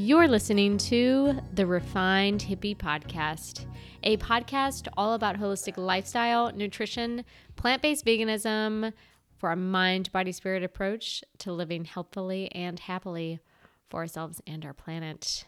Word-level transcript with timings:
You're 0.00 0.28
listening 0.28 0.78
to 0.78 1.40
the 1.54 1.66
Refined 1.66 2.40
Hippie 2.40 2.76
Podcast, 2.76 3.66
a 4.04 4.16
podcast 4.18 4.86
all 4.96 5.14
about 5.14 5.36
holistic 5.36 5.76
lifestyle, 5.76 6.52
nutrition, 6.52 7.24
plant 7.56 7.82
based 7.82 8.06
veganism 8.06 8.92
for 9.38 9.50
a 9.50 9.56
mind, 9.56 10.12
body, 10.12 10.30
spirit 10.30 10.62
approach 10.62 11.24
to 11.38 11.52
living 11.52 11.84
healthfully 11.84 12.48
and 12.52 12.78
happily 12.78 13.40
for 13.90 13.98
ourselves 13.98 14.40
and 14.46 14.64
our 14.64 14.72
planet. 14.72 15.46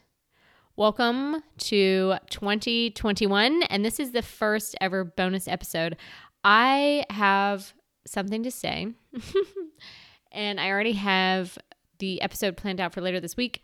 Welcome 0.75 1.45
to 1.59 2.17
2021, 2.31 3.63
and 3.63 3.85
this 3.85 4.01
is 4.01 4.11
the 4.11 4.21
first 4.21 4.75
ever 4.81 5.05
bonus 5.05 5.47
episode. 5.47 5.97
I 6.43 7.05
have 7.09 7.73
something 8.05 8.43
to 8.43 8.51
say, 8.51 8.89
and 10.33 10.59
I 10.59 10.71
already 10.71 10.95
have 10.95 11.57
the 12.01 12.21
episode 12.21 12.57
planned 12.57 12.81
out 12.81 12.93
for 12.93 13.01
later 13.01 13.21
this 13.21 13.37
week 13.37 13.63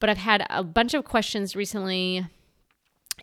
but 0.00 0.10
I've 0.10 0.18
had 0.18 0.46
a 0.50 0.62
bunch 0.62 0.94
of 0.94 1.04
questions 1.04 1.56
recently 1.56 2.26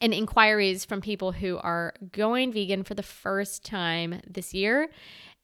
and 0.02 0.14
inquiries 0.14 0.86
from 0.86 1.02
people 1.02 1.32
who 1.32 1.58
are 1.58 1.94
going 2.12 2.52
vegan 2.54 2.84
for 2.84 2.94
the 2.94 3.04
first 3.04 3.66
time 3.66 4.22
this 4.28 4.54
year. 4.54 4.90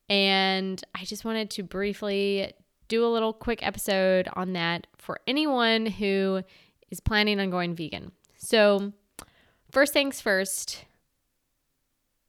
And 0.09 0.81
I 0.95 1.03
just 1.03 1.25
wanted 1.25 1.49
to 1.51 1.63
briefly 1.63 2.53
do 2.87 3.05
a 3.05 3.11
little 3.11 3.33
quick 3.33 3.65
episode 3.65 4.29
on 4.33 4.53
that 4.53 4.87
for 4.97 5.19
anyone 5.27 5.85
who 5.85 6.41
is 6.89 6.99
planning 6.99 7.39
on 7.39 7.49
going 7.49 7.75
vegan. 7.75 8.11
So, 8.37 8.93
first 9.71 9.91
things 9.91 10.21
first, 10.21 10.85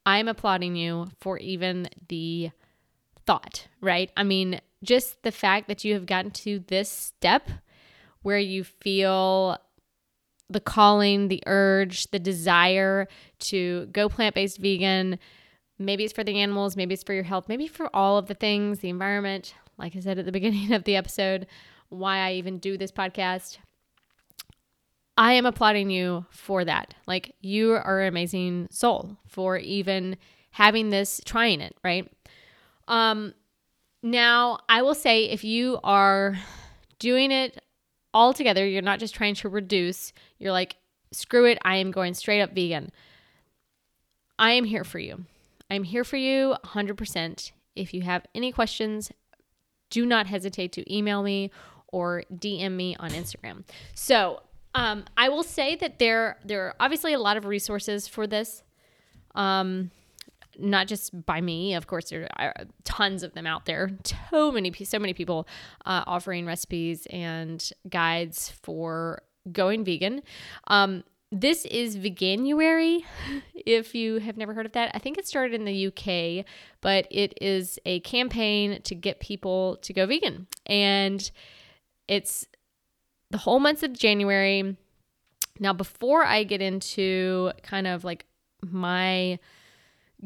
I'm 0.04 0.26
applauding 0.26 0.74
you 0.74 1.06
for 1.20 1.38
even 1.38 1.88
the 2.08 2.50
thought, 3.26 3.68
right? 3.80 4.10
I 4.16 4.24
mean, 4.24 4.60
just 4.82 5.22
the 5.22 5.30
fact 5.30 5.68
that 5.68 5.84
you 5.84 5.94
have 5.94 6.06
gotten 6.06 6.30
to 6.30 6.60
this 6.66 6.90
step 6.90 7.48
where 8.22 8.38
you 8.38 8.64
feel 8.64 9.58
the 10.50 10.60
calling, 10.60 11.28
the 11.28 11.42
urge, 11.46 12.10
the 12.10 12.18
desire 12.18 13.06
to 13.38 13.86
go 13.86 14.08
plant 14.08 14.34
based 14.34 14.58
vegan. 14.58 15.18
Maybe 15.78 16.04
it's 16.04 16.12
for 16.12 16.24
the 16.24 16.40
animals, 16.40 16.76
maybe 16.76 16.94
it's 16.94 17.02
for 17.02 17.12
your 17.12 17.22
health, 17.22 17.48
maybe 17.48 17.68
for 17.68 17.94
all 17.94 18.18
of 18.18 18.26
the 18.26 18.34
things, 18.34 18.80
the 18.80 18.88
environment, 18.88 19.54
like 19.76 19.94
I 19.94 20.00
said 20.00 20.18
at 20.18 20.24
the 20.24 20.32
beginning 20.38 20.72
of 20.72 20.84
the 20.84 20.96
episode, 20.96 21.46
why 21.88 22.18
I 22.18 22.32
even 22.34 22.58
do 22.58 22.76
this 22.76 22.92
podcast. 22.92 23.58
I 25.16 25.32
am 25.32 25.46
applauding 25.46 25.90
you 25.90 26.26
for 26.30 26.64
that. 26.64 26.94
Like, 27.06 27.34
you 27.40 27.72
are 27.72 28.00
an 28.02 28.08
amazing 28.08 28.68
soul 28.70 29.16
for 29.26 29.58
even 29.58 30.16
having 30.52 30.90
this, 30.90 31.20
trying 31.24 31.60
it, 31.60 31.76
right? 31.82 32.10
Um, 32.86 33.34
now, 34.02 34.60
I 34.68 34.82
will 34.82 34.94
say 34.94 35.24
if 35.24 35.42
you 35.42 35.80
are 35.82 36.38
doing 37.00 37.32
it 37.32 37.60
all 38.12 38.32
together. 38.32 38.66
You're 38.66 38.82
not 38.82 39.00
just 39.00 39.14
trying 39.14 39.34
to 39.36 39.48
reduce. 39.48 40.12
You're 40.38 40.52
like, 40.52 40.76
screw 41.12 41.46
it. 41.46 41.58
I 41.62 41.76
am 41.76 41.90
going 41.90 42.14
straight 42.14 42.40
up 42.40 42.54
vegan. 42.54 42.90
I 44.38 44.52
am 44.52 44.64
here 44.64 44.84
for 44.84 44.98
you. 44.98 45.24
I'm 45.70 45.84
here 45.84 46.04
for 46.04 46.16
you 46.16 46.56
100%. 46.64 47.52
If 47.76 47.92
you 47.94 48.02
have 48.02 48.26
any 48.34 48.52
questions, 48.52 49.12
do 49.90 50.06
not 50.06 50.26
hesitate 50.26 50.72
to 50.72 50.94
email 50.94 51.22
me 51.22 51.50
or 51.88 52.24
DM 52.32 52.72
me 52.72 52.96
on 52.98 53.10
Instagram. 53.10 53.64
So, 53.94 54.42
um, 54.74 55.04
I 55.16 55.28
will 55.28 55.42
say 55.42 55.76
that 55.76 55.98
there 55.98 56.38
there 56.44 56.66
are 56.66 56.74
obviously 56.78 57.14
a 57.14 57.18
lot 57.18 57.36
of 57.36 57.46
resources 57.46 58.06
for 58.06 58.26
this. 58.26 58.62
Um, 59.34 59.90
not 60.58 60.86
just 60.86 61.24
by 61.24 61.40
me. 61.40 61.74
Of 61.74 61.86
course, 61.86 62.10
there 62.10 62.28
are 62.36 62.54
tons 62.84 63.22
of 63.22 63.34
them 63.34 63.46
out 63.46 63.66
there. 63.66 63.90
So 64.30 64.52
many, 64.52 64.72
so 64.72 64.98
many 64.98 65.14
people 65.14 65.46
uh, 65.86 66.04
offering 66.06 66.46
recipes 66.46 67.06
and 67.10 67.66
guides 67.88 68.50
for 68.62 69.22
going 69.52 69.84
vegan. 69.84 70.22
Um, 70.66 71.04
this 71.30 71.66
is 71.66 71.96
Veganuary, 71.96 73.04
if 73.54 73.94
you 73.94 74.18
have 74.18 74.36
never 74.36 74.54
heard 74.54 74.66
of 74.66 74.72
that. 74.72 74.90
I 74.94 74.98
think 74.98 75.18
it 75.18 75.26
started 75.26 75.54
in 75.54 75.64
the 75.64 75.86
UK, 75.88 76.44
but 76.80 77.06
it 77.10 77.36
is 77.40 77.78
a 77.84 78.00
campaign 78.00 78.80
to 78.82 78.94
get 78.94 79.20
people 79.20 79.76
to 79.82 79.92
go 79.92 80.06
vegan. 80.06 80.46
And 80.66 81.30
it's 82.06 82.46
the 83.30 83.38
whole 83.38 83.60
month 83.60 83.82
of 83.82 83.92
January. 83.92 84.76
Now, 85.60 85.72
before 85.72 86.24
I 86.24 86.44
get 86.44 86.62
into 86.62 87.52
kind 87.62 87.86
of 87.86 88.04
like 88.04 88.24
my 88.62 89.38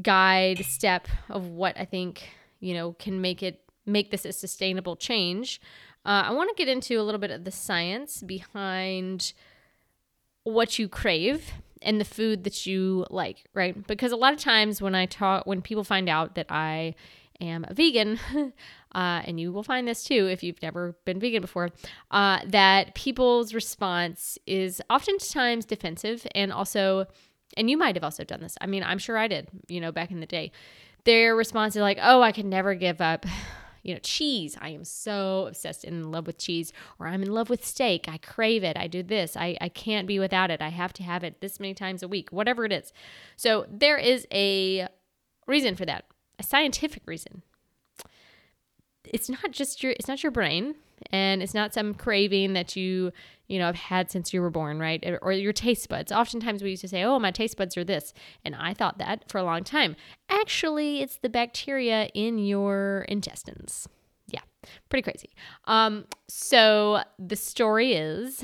guide 0.00 0.64
step 0.64 1.08
of 1.28 1.48
what 1.48 1.78
I 1.78 1.84
think, 1.84 2.30
you 2.60 2.74
know, 2.74 2.92
can 2.94 3.20
make 3.20 3.42
it 3.42 3.60
make 3.84 4.10
this 4.10 4.24
a 4.24 4.32
sustainable 4.32 4.96
change. 4.96 5.60
Uh, 6.04 6.24
I 6.26 6.32
want 6.32 6.50
to 6.50 6.54
get 6.56 6.68
into 6.68 7.00
a 7.00 7.02
little 7.02 7.20
bit 7.20 7.30
of 7.30 7.44
the 7.44 7.50
science 7.50 8.22
behind 8.22 9.32
what 10.44 10.78
you 10.78 10.88
crave 10.88 11.52
and 11.80 12.00
the 12.00 12.04
food 12.04 12.44
that 12.44 12.66
you 12.66 13.06
like, 13.10 13.44
right? 13.54 13.86
Because 13.86 14.12
a 14.12 14.16
lot 14.16 14.32
of 14.32 14.38
times 14.38 14.80
when 14.80 14.94
I 14.94 15.06
talk, 15.06 15.46
when 15.46 15.62
people 15.62 15.84
find 15.84 16.08
out 16.08 16.34
that 16.34 16.46
I 16.48 16.94
am 17.40 17.64
a 17.68 17.74
vegan, 17.74 18.18
uh, 18.94 19.22
and 19.24 19.38
you 19.38 19.52
will 19.52 19.62
find 19.62 19.86
this 19.86 20.04
too 20.04 20.28
if 20.28 20.42
you've 20.42 20.62
never 20.62 20.96
been 21.04 21.20
vegan 21.20 21.40
before, 21.40 21.70
uh, 22.10 22.40
that 22.46 22.94
people's 22.94 23.54
response 23.54 24.38
is 24.46 24.80
oftentimes 24.90 25.64
defensive 25.64 26.26
and 26.34 26.52
also 26.52 27.06
and 27.56 27.70
you 27.70 27.76
might 27.76 27.96
have 27.96 28.04
also 28.04 28.24
done 28.24 28.40
this. 28.40 28.56
I 28.60 28.66
mean, 28.66 28.82
I'm 28.82 28.98
sure 28.98 29.16
I 29.16 29.28
did, 29.28 29.48
you 29.68 29.80
know, 29.80 29.92
back 29.92 30.10
in 30.10 30.20
the 30.20 30.26
day. 30.26 30.52
Their 31.04 31.34
response 31.34 31.76
is 31.76 31.82
like, 31.82 31.98
oh, 32.00 32.22
I 32.22 32.32
can 32.32 32.48
never 32.48 32.74
give 32.74 33.00
up, 33.00 33.26
you 33.82 33.94
know, 33.94 34.00
cheese. 34.00 34.56
I 34.60 34.70
am 34.70 34.84
so 34.84 35.46
obsessed 35.48 35.84
and 35.84 35.96
in 35.96 36.12
love 36.12 36.26
with 36.26 36.38
cheese, 36.38 36.72
or 36.98 37.08
I'm 37.08 37.22
in 37.22 37.32
love 37.32 37.50
with 37.50 37.64
steak. 37.64 38.08
I 38.08 38.18
crave 38.18 38.62
it. 38.62 38.76
I 38.76 38.86
do 38.86 39.02
this. 39.02 39.36
I, 39.36 39.56
I 39.60 39.68
can't 39.68 40.06
be 40.06 40.18
without 40.18 40.50
it. 40.50 40.62
I 40.62 40.68
have 40.68 40.92
to 40.94 41.02
have 41.02 41.24
it 41.24 41.40
this 41.40 41.58
many 41.58 41.74
times 41.74 42.02
a 42.02 42.08
week, 42.08 42.30
whatever 42.30 42.64
it 42.64 42.72
is. 42.72 42.92
So 43.36 43.66
there 43.70 43.98
is 43.98 44.26
a 44.32 44.88
reason 45.46 45.74
for 45.74 45.84
that, 45.86 46.04
a 46.38 46.42
scientific 46.42 47.02
reason. 47.06 47.42
It's 49.12 49.28
not 49.28 49.52
just 49.52 49.82
your, 49.82 49.92
it's 49.92 50.08
not 50.08 50.22
your 50.22 50.32
brain 50.32 50.74
and 51.10 51.42
it's 51.42 51.54
not 51.54 51.74
some 51.74 51.94
craving 51.94 52.52
that 52.52 52.76
you 52.76 53.12
you 53.48 53.58
know 53.58 53.66
have 53.66 53.74
had 53.74 54.10
since 54.10 54.32
you 54.32 54.40
were 54.40 54.50
born 54.50 54.78
right? 54.78 55.04
Or 55.20 55.32
your 55.32 55.52
taste 55.52 55.88
buds. 55.88 56.12
Oftentimes 56.12 56.62
we 56.62 56.70
used 56.70 56.82
to 56.82 56.88
say 56.88 57.02
oh 57.02 57.18
my 57.18 57.30
taste 57.30 57.56
buds 57.56 57.76
are 57.76 57.84
this 57.84 58.14
and 58.44 58.54
i 58.54 58.72
thought 58.74 58.98
that 58.98 59.28
for 59.30 59.38
a 59.38 59.44
long 59.44 59.64
time. 59.64 59.96
Actually 60.28 61.00
it's 61.00 61.16
the 61.16 61.28
bacteria 61.28 62.08
in 62.14 62.38
your 62.38 63.04
intestines. 63.08 63.88
Yeah 64.28 64.40
pretty 64.88 65.02
crazy. 65.02 65.30
Um 65.64 66.06
so 66.28 67.02
the 67.18 67.36
story 67.36 67.94
is 67.94 68.42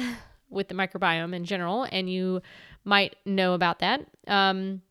with 0.51 0.69
the 0.69 0.75
microbiome 0.75 1.35
in 1.35 1.45
general 1.45 1.87
and 1.91 2.11
you 2.11 2.43
might 2.85 3.17
know 3.27 3.55
about 3.55 3.81
that 3.81 4.07
um 4.27 4.83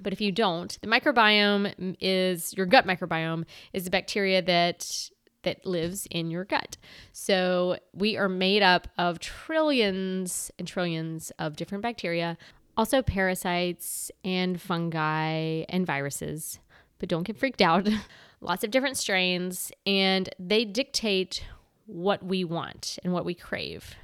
but 0.00 0.12
if 0.12 0.22
you 0.22 0.32
don't, 0.32 0.78
the 0.80 0.88
microbiome 0.88 1.96
is 2.00 2.54
your 2.54 2.64
gut 2.64 2.86
microbiome 2.86 3.44
is 3.74 3.84
the 3.84 3.90
bacteria 3.90 4.40
that 4.40 5.10
that 5.42 5.66
lives 5.66 6.06
in 6.10 6.30
your 6.30 6.44
gut. 6.44 6.76
So 7.12 7.78
we 7.92 8.16
are 8.16 8.28
made 8.28 8.62
up 8.62 8.88
of 8.98 9.18
trillions 9.18 10.50
and 10.58 10.66
trillions 10.66 11.32
of 11.38 11.56
different 11.56 11.82
bacteria, 11.82 12.36
also 12.76 13.02
parasites 13.02 14.10
and 14.24 14.60
fungi 14.60 15.64
and 15.68 15.86
viruses. 15.86 16.58
But 16.98 17.08
don't 17.08 17.24
get 17.24 17.36
freaked 17.36 17.62
out. 17.62 17.88
Lots 18.40 18.64
of 18.64 18.72
different 18.72 18.96
strains, 18.96 19.70
and 19.86 20.28
they 20.36 20.64
dictate 20.64 21.44
what 21.86 22.24
we 22.24 22.42
want 22.42 22.98
and 23.04 23.12
what 23.12 23.24
we 23.24 23.34
crave. 23.34 23.94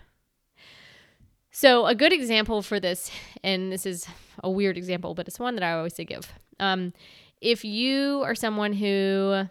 So, 1.50 1.86
a 1.86 1.94
good 1.94 2.12
example 2.12 2.62
for 2.62 2.78
this, 2.78 3.10
and 3.42 3.72
this 3.72 3.84
is 3.84 4.06
a 4.44 4.48
weird 4.50 4.76
example, 4.76 5.14
but 5.14 5.26
it's 5.26 5.40
one 5.40 5.56
that 5.56 5.64
I 5.64 5.72
always 5.72 5.94
say 5.94 6.04
give. 6.04 6.32
Um, 6.60 6.92
if 7.40 7.64
you 7.64 8.22
are 8.24 8.36
someone 8.36 8.72
who 8.72 9.48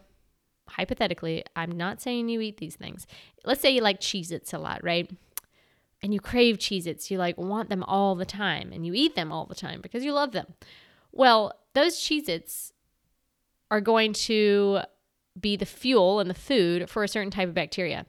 hypothetically, 0.69 1.43
I'm 1.55 1.71
not 1.71 2.01
saying 2.01 2.29
you 2.29 2.41
eat 2.41 2.57
these 2.57 2.75
things. 2.75 3.07
Let's 3.45 3.61
say 3.61 3.71
you 3.71 3.81
like 3.81 3.99
Cheez 3.99 4.31
Its 4.31 4.53
a 4.53 4.59
lot, 4.59 4.83
right? 4.83 5.09
And 6.01 6.13
you 6.13 6.19
crave 6.19 6.57
Cheez 6.57 6.85
Its, 6.85 7.09
you 7.09 7.17
like 7.17 7.37
want 7.37 7.69
them 7.69 7.83
all 7.83 8.15
the 8.15 8.25
time 8.25 8.71
and 8.71 8.85
you 8.85 8.93
eat 8.93 9.15
them 9.15 9.31
all 9.31 9.45
the 9.45 9.55
time 9.55 9.81
because 9.81 10.03
you 10.03 10.13
love 10.13 10.31
them. 10.31 10.53
Well, 11.11 11.53
those 11.73 11.95
Cheez 11.97 12.29
Its 12.29 12.71
are 13.71 13.81
going 13.81 14.13
to 14.13 14.81
be 15.39 15.55
the 15.55 15.65
fuel 15.65 16.19
and 16.19 16.29
the 16.29 16.35
food 16.35 16.89
for 16.89 17.03
a 17.03 17.07
certain 17.07 17.31
type 17.31 17.49
of 17.49 17.53
bacteria. 17.53 18.05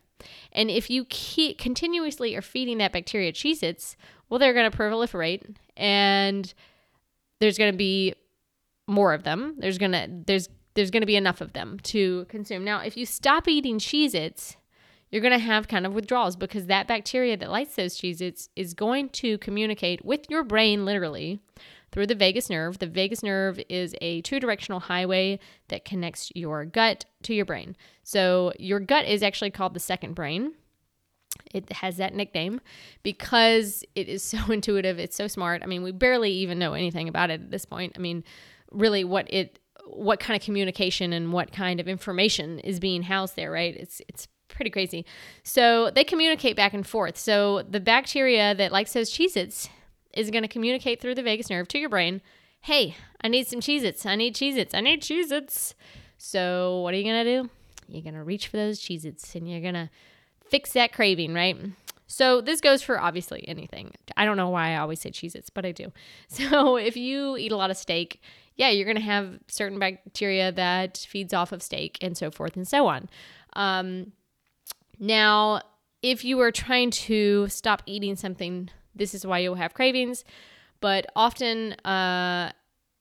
And 0.53 0.71
if 0.71 0.91
you 0.91 1.05
keep 1.09 1.59
continuously 1.59 2.35
are 2.35 2.43
feeding 2.43 2.79
that 2.79 2.93
bacteria 2.93 3.33
Cheez 3.33 3.63
Its, 3.63 3.97
well, 4.29 4.39
they're 4.39 4.55
going 4.55 4.71
to 4.71 4.77
proliferate 4.77 5.57
and 5.77 6.53
there's 7.41 7.57
going 7.59 7.73
to 7.73 7.79
be 7.79 8.15
more 8.87 9.15
of 9.15 9.23
them. 9.23 9.55
There's 9.59 9.79
going 9.79 9.93
to, 9.93 10.09
there's 10.27 10.49
there's 10.79 10.93
going 10.93 11.03
to 11.03 11.07
be 11.07 11.17
enough 11.17 11.41
of 11.41 11.55
them 11.55 11.81
to 11.83 12.25
consume. 12.27 12.63
Now, 12.63 12.79
if 12.83 12.97
you 12.97 13.05
stop 13.05 13.49
eating 13.49 13.81
Cheez 13.81 14.15
Its, 14.15 14.57
you're 15.11 15.21
going 15.21 15.33
to 15.33 15.39
have 15.39 15.67
kind 15.67 15.85
of 15.85 15.93
withdrawals 15.93 16.37
because 16.37 16.67
that 16.67 16.87
bacteria 16.87 17.37
that 17.37 17.51
likes 17.51 17.75
those 17.75 17.97
Cheez 17.97 18.21
Its 18.21 18.49
is 18.55 18.75
going 18.75 19.09
to 19.09 19.39
communicate 19.39 20.05
with 20.05 20.31
your 20.31 20.45
brain 20.45 20.85
literally 20.85 21.41
through 21.91 22.07
the 22.07 22.15
vagus 22.15 22.49
nerve. 22.49 22.79
The 22.79 22.87
vagus 22.87 23.25
nerve 23.25 23.59
is 23.69 23.97
a 24.01 24.21
two 24.21 24.39
directional 24.39 24.79
highway 24.79 25.41
that 25.67 25.85
connects 25.85 26.31
your 26.37 26.65
gut 26.65 27.07
to 27.25 27.35
your 27.35 27.45
brain. 27.45 27.75
So, 28.05 28.53
your 28.61 28.79
gut 28.79 29.05
is 29.05 29.25
actually 29.25 29.51
called 29.51 29.75
the 29.75 29.81
second 29.81 30.15
brain. 30.15 30.53
it 31.53 31.73
has 31.73 31.97
that 31.97 32.15
nickname 32.15 32.61
because 33.03 33.83
it 33.97 34.09
is 34.09 34.23
so 34.23 34.39
intuitive. 34.53 35.01
It's 35.01 35.17
so 35.17 35.27
smart. 35.27 35.65
I 35.65 35.67
mean, 35.67 35.83
we 35.83 35.91
barely 35.91 36.31
even 36.31 36.61
know 36.61 36.75
anything 36.75 37.09
about 37.09 37.31
it 37.31 37.41
at 37.41 37.51
this 37.51 37.65
point. 37.65 37.95
I 37.97 37.99
mean, 37.99 38.23
really, 38.71 39.03
what 39.03 39.27
it 39.29 39.59
what 39.91 40.21
kind 40.21 40.41
of 40.41 40.45
communication 40.45 41.13
and 41.13 41.33
what 41.33 41.53
kind 41.53 41.81
of 41.81 41.89
information 41.89 42.59
is 42.61 42.81
being 42.81 43.03
housed 43.03 43.37
there, 43.37 43.51
right? 43.51 43.77
It's 43.77 44.01
it's 44.09 44.29
pretty 44.49 44.71
crazy. 44.71 45.05
So 45.43 45.91
they 45.91 46.05
communicate 46.05 46.57
back 46.57 46.75
and 46.75 46.87
forth. 46.87 47.17
So 47.17 47.63
the 47.63 47.81
bacteria 47.81 48.55
that 48.55 48.73
likes 48.73 48.93
those 48.93 49.11
Cheez 49.11 49.37
Its 49.37 49.69
is 50.15 50.31
going 50.31 50.43
to 50.43 50.49
communicate 50.49 51.01
through 51.01 51.15
the 51.15 51.23
vagus 51.23 51.51
nerve 51.51 51.69
to 51.69 51.79
your 51.79 51.89
brain. 51.89 52.21
Hey, 52.63 52.97
I 53.23 53.29
need 53.29 53.47
some 53.47 53.61
Cheez 53.61 53.83
Its. 53.83 54.05
I 54.05 54.17
need 54.17 54.35
Cheez 54.35 54.57
Its. 54.57 54.75
I 54.75 54.81
need 54.81 55.03
Cheez 55.03 55.31
Its. 55.31 55.75
So 56.17 56.81
what 56.81 56.95
are 56.95 56.97
you 56.97 57.05
going 57.05 57.25
to 57.25 57.43
do? 57.43 57.51
You're 57.89 58.03
going 58.03 58.15
to 58.15 58.25
reach 58.25 58.49
for 58.49 58.57
those 58.57 58.81
Cheez 58.81 59.05
Its 59.05 59.35
and 59.35 59.49
you're 59.49 59.61
going 59.61 59.75
to 59.75 59.91
fix 60.47 60.73
that 60.73 60.93
craving, 60.93 61.35
right? 61.35 61.57
So 62.09 62.41
this 62.41 62.61
goes 62.61 62.83
for 62.83 62.99
obviously 62.99 63.47
anything. 63.47 63.93
I 64.17 64.25
don't 64.25 64.39
know 64.39 64.49
why 64.49 64.73
I 64.73 64.79
always 64.79 65.01
say 65.01 65.11
Cheez 65.11 65.35
Its, 65.35 65.51
but 65.51 65.65
I 65.65 65.73
do. 65.73 65.93
So 66.29 66.77
if 66.77 66.97
you 66.97 67.37
eat 67.37 67.53
a 67.53 67.57
lot 67.57 67.71
of 67.71 67.77
steak, 67.77 68.21
yeah, 68.59 68.71
you're 68.71 68.85
going 68.85 68.97
to 68.97 69.03
have 69.03 69.39
certain 69.47 69.79
bacteria 69.79 70.51
that 70.53 70.99
feeds 71.09 71.33
off 71.33 71.53
of 71.53 71.63
steak 71.63 71.97
and 72.03 72.19
so 72.19 72.31
forth 72.31 72.57
and 72.57 72.67
so 72.67 72.89
on. 72.89 73.09
Um, 73.55 74.13
now, 74.99 75.63
if 76.03 76.25
you 76.25 76.41
are 76.41 76.51
trying 76.51 76.91
to 76.91 77.47
stop 77.49 77.83
eating 77.87 78.17
something, 78.17 78.69
this 78.95 79.15
is 79.15 79.25
why 79.25 79.39
you'll 79.39 79.55
have 79.55 79.75
cravings. 79.75 80.25
But 80.81 81.07
often, 81.15 81.73
uh, 81.85 82.51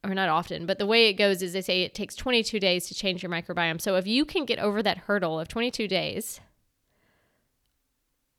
or 0.03 0.13
not 0.13 0.29
often, 0.29 0.67
but 0.67 0.77
the 0.77 0.85
way 0.85 1.09
it 1.09 1.13
goes 1.13 1.41
is 1.41 1.53
they 1.53 1.61
say 1.61 1.81
it 1.81 1.95
takes 1.95 2.15
22 2.15 2.59
days 2.59 2.87
to 2.87 2.93
change 2.93 3.23
your 3.23 3.31
microbiome. 3.31 3.81
So 3.81 3.95
if 3.95 4.05
you 4.05 4.25
can 4.25 4.45
get 4.45 4.59
over 4.59 4.83
that 4.83 4.99
hurdle 4.99 5.39
of 5.39 5.47
22 5.47 5.87
days, 5.87 6.39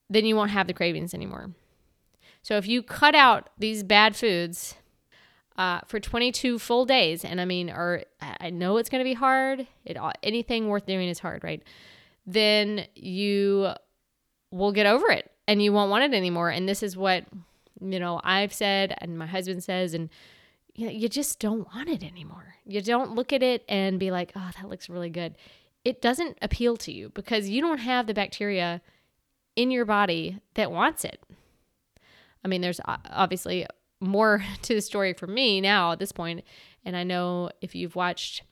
then 0.08 0.24
you 0.24 0.36
won't 0.36 0.52
have 0.52 0.68
the 0.68 0.72
cravings 0.72 1.14
anymore. 1.14 1.50
So 2.42 2.56
if 2.56 2.68
you 2.68 2.80
cut 2.80 3.16
out 3.16 3.50
these 3.58 3.82
bad 3.82 4.14
foods 4.14 4.76
uh, 5.58 5.80
for 5.86 6.00
22 6.00 6.58
full 6.58 6.86
days, 6.86 7.24
and 7.24 7.40
I 7.40 7.44
mean, 7.44 7.68
or 7.68 8.04
I 8.20 8.48
know 8.48 8.78
it's 8.78 8.88
going 8.88 9.00
to 9.00 9.04
be 9.04 9.14
hard. 9.14 9.66
It 9.84 9.98
anything 10.22 10.68
worth 10.68 10.86
doing 10.86 11.08
is 11.08 11.18
hard, 11.18 11.44
right? 11.44 11.62
then 12.28 12.86
you 12.94 13.72
will 14.50 14.72
get 14.72 14.86
over 14.86 15.10
it 15.10 15.30
and 15.48 15.62
you 15.62 15.72
won't 15.72 15.90
want 15.90 16.04
it 16.04 16.14
anymore. 16.14 16.50
And 16.50 16.68
this 16.68 16.82
is 16.82 16.94
what, 16.94 17.24
you 17.80 17.98
know, 17.98 18.20
I've 18.22 18.52
said 18.52 18.94
and 18.98 19.18
my 19.18 19.26
husband 19.26 19.64
says, 19.64 19.94
and 19.94 20.10
you, 20.74 20.86
know, 20.86 20.92
you 20.92 21.08
just 21.08 21.40
don't 21.40 21.66
want 21.74 21.88
it 21.88 22.04
anymore. 22.04 22.54
You 22.66 22.82
don't 22.82 23.14
look 23.14 23.32
at 23.32 23.42
it 23.42 23.64
and 23.66 23.98
be 23.98 24.10
like, 24.10 24.32
oh, 24.36 24.50
that 24.60 24.68
looks 24.68 24.90
really 24.90 25.08
good. 25.08 25.36
It 25.86 26.02
doesn't 26.02 26.36
appeal 26.42 26.76
to 26.78 26.92
you 26.92 27.08
because 27.14 27.48
you 27.48 27.62
don't 27.62 27.78
have 27.78 28.06
the 28.06 28.14
bacteria 28.14 28.82
in 29.56 29.70
your 29.70 29.86
body 29.86 30.38
that 30.52 30.70
wants 30.70 31.06
it. 31.06 31.22
I 32.44 32.48
mean, 32.48 32.60
there's 32.60 32.80
obviously 32.86 33.66
more 34.00 34.44
to 34.62 34.74
the 34.74 34.80
story 34.80 35.12
for 35.12 35.26
me 35.26 35.60
now 35.60 35.92
at 35.92 35.98
this 35.98 36.12
point, 36.12 36.44
and 36.84 36.96
I 36.96 37.04
know 37.04 37.50
if 37.60 37.74
you've 37.74 37.96
watched, 37.96 38.42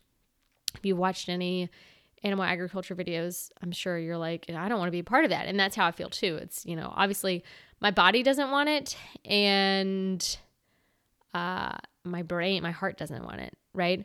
if 0.75 0.85
you've 0.85 0.99
watched 0.99 1.29
any 1.29 1.71
animal 2.23 2.45
agriculture 2.45 2.95
videos, 2.95 3.51
I'm 3.63 3.73
sure 3.73 3.99
you're 3.99 4.19
like, 4.19 4.47
I 4.49 4.69
don't 4.69 4.79
want 4.79 4.89
to 4.89 4.93
be 4.93 4.99
a 4.99 5.05
part 5.05 5.25
of 5.25 5.31
that. 5.31 5.47
And 5.47 5.59
that's 5.59 5.77
how 5.77 5.87
I 5.87 5.93
feel 5.93 6.09
too. 6.09 6.37
It's, 6.37 6.67
you 6.67 6.75
know, 6.75 6.93
obviously 6.95 7.45
my 7.81 7.91
body 7.91 8.23
doesn't 8.23 8.51
want 8.51 8.69
it 8.69 8.97
and 9.25 10.39
uh, 11.35 11.77
my 12.05 12.23
brain, 12.23 12.63
my 12.63 12.71
heart 12.71 12.97
doesn't 12.97 13.25
want 13.25 13.41
it, 13.41 13.55
right? 13.75 14.05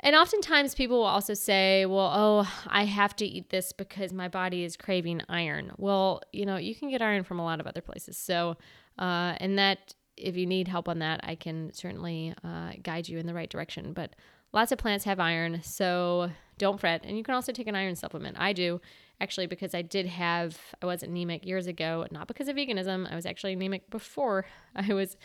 And 0.00 0.14
oftentimes 0.14 0.74
people 0.74 0.98
will 0.98 1.04
also 1.04 1.34
say, 1.34 1.84
well, 1.84 2.12
oh, 2.14 2.52
I 2.66 2.84
have 2.84 3.16
to 3.16 3.26
eat 3.26 3.50
this 3.50 3.72
because 3.72 4.12
my 4.12 4.28
body 4.28 4.64
is 4.64 4.76
craving 4.76 5.22
iron. 5.28 5.72
Well, 5.76 6.22
you 6.32 6.46
know, 6.46 6.56
you 6.56 6.74
can 6.74 6.88
get 6.88 7.02
iron 7.02 7.24
from 7.24 7.40
a 7.40 7.44
lot 7.44 7.60
of 7.60 7.66
other 7.66 7.80
places. 7.80 8.16
So, 8.16 8.56
uh, 8.98 9.34
and 9.38 9.58
that, 9.58 9.94
if 10.20 10.36
you 10.36 10.46
need 10.46 10.68
help 10.68 10.88
on 10.88 10.98
that, 11.00 11.20
I 11.22 11.34
can 11.34 11.72
certainly 11.72 12.34
uh, 12.44 12.72
guide 12.82 13.08
you 13.08 13.18
in 13.18 13.26
the 13.26 13.34
right 13.34 13.48
direction. 13.48 13.92
But 13.92 14.14
lots 14.52 14.72
of 14.72 14.78
plants 14.78 15.04
have 15.04 15.20
iron. 15.20 15.60
So 15.62 16.30
don't 16.58 16.80
fret. 16.80 17.02
And 17.04 17.16
you 17.16 17.22
can 17.22 17.34
also 17.34 17.52
take 17.52 17.66
an 17.66 17.74
iron 17.74 17.94
supplement. 17.94 18.36
I 18.38 18.52
do 18.52 18.80
actually 19.20 19.46
because 19.46 19.74
I 19.74 19.82
did 19.82 20.06
have, 20.06 20.58
I 20.82 20.86
was 20.86 21.02
anemic 21.02 21.44
years 21.44 21.66
ago, 21.66 22.06
not 22.10 22.28
because 22.28 22.48
of 22.48 22.56
veganism. 22.56 23.10
I 23.10 23.14
was 23.14 23.26
actually 23.26 23.52
anemic 23.52 23.90
before 23.90 24.46
I 24.74 24.92
was 24.94 25.16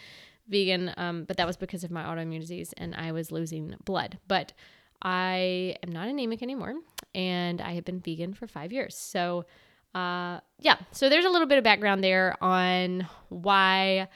vegan, 0.47 0.93
um, 0.97 1.23
but 1.23 1.37
that 1.37 1.47
was 1.47 1.57
because 1.57 1.83
of 1.83 1.91
my 1.91 2.03
autoimmune 2.03 2.39
disease 2.39 2.73
and 2.77 2.95
I 2.95 3.11
was 3.11 3.31
losing 3.31 3.75
blood. 3.85 4.17
But 4.27 4.53
I 5.01 5.75
am 5.83 5.91
not 5.91 6.07
anemic 6.07 6.41
anymore 6.41 6.75
and 7.13 7.61
I 7.61 7.73
have 7.73 7.85
been 7.85 7.99
vegan 7.99 8.33
for 8.33 8.47
five 8.47 8.71
years. 8.71 8.97
So, 8.97 9.45
uh, 9.93 10.39
yeah, 10.59 10.77
so 10.91 11.07
there's 11.09 11.25
a 11.25 11.29
little 11.29 11.47
bit 11.47 11.57
of 11.57 11.63
background 11.63 12.03
there 12.03 12.35
on 12.41 13.07
why 13.29 14.07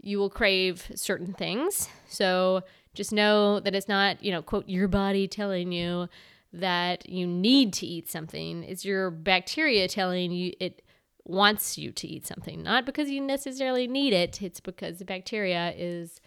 you 0.00 0.18
will 0.18 0.30
crave 0.30 0.90
certain 0.94 1.32
things. 1.32 1.88
So, 2.08 2.62
just 2.94 3.12
know 3.12 3.60
that 3.60 3.74
it's 3.74 3.88
not, 3.88 4.22
you 4.24 4.32
know, 4.32 4.42
quote, 4.42 4.68
your 4.68 4.88
body 4.88 5.28
telling 5.28 5.70
you 5.70 6.08
that 6.52 7.08
you 7.08 7.26
need 7.26 7.72
to 7.74 7.86
eat 7.86 8.10
something. 8.10 8.64
It's 8.64 8.84
your 8.84 9.10
bacteria 9.10 9.86
telling 9.86 10.32
you 10.32 10.52
it 10.58 10.82
wants 11.24 11.76
you 11.76 11.92
to 11.92 12.08
eat 12.08 12.26
something, 12.26 12.62
not 12.62 12.86
because 12.86 13.10
you 13.10 13.20
necessarily 13.20 13.86
need 13.86 14.12
it. 14.12 14.42
It's 14.42 14.60
because 14.60 14.98
the 14.98 15.04
bacteria 15.04 15.74
is 15.76 16.20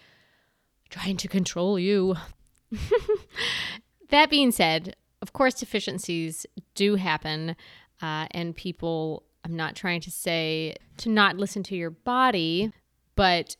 trying 0.89 1.17
to 1.17 1.27
control 1.27 1.79
you. 1.79 2.15
that 4.09 4.29
being 4.29 4.51
said, 4.51 4.95
of 5.21 5.33
course, 5.33 5.55
deficiencies 5.55 6.45
do 6.75 6.95
happen, 6.95 7.55
uh, 8.01 8.27
and 8.31 8.55
people, 8.55 9.23
I'm 9.43 9.55
not 9.55 9.75
trying 9.75 10.01
to 10.01 10.11
say 10.11 10.75
to 10.97 11.09
not 11.09 11.37
listen 11.37 11.63
to 11.63 11.75
your 11.75 11.89
body, 11.89 12.71
but 13.15 13.55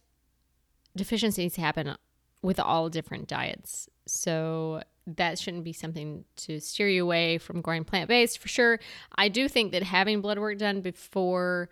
deficiencies 0.95 1.55
happen 1.55 1.95
with 2.41 2.59
all 2.59 2.89
different 2.89 3.27
diets. 3.27 3.89
So 4.07 4.81
that 5.07 5.39
shouldn't 5.39 5.63
be 5.63 5.73
something 5.73 6.25
to 6.35 6.59
steer 6.59 6.87
you 6.87 7.03
away 7.03 7.37
from 7.37 7.61
going 7.61 7.83
plant 7.83 8.07
based 8.07 8.39
for 8.39 8.47
sure. 8.47 8.79
I 9.15 9.29
do 9.29 9.47
think 9.47 9.71
that 9.71 9.83
having 9.83 10.21
blood 10.21 10.39
work 10.39 10.57
done 10.57 10.81
before 10.81 11.69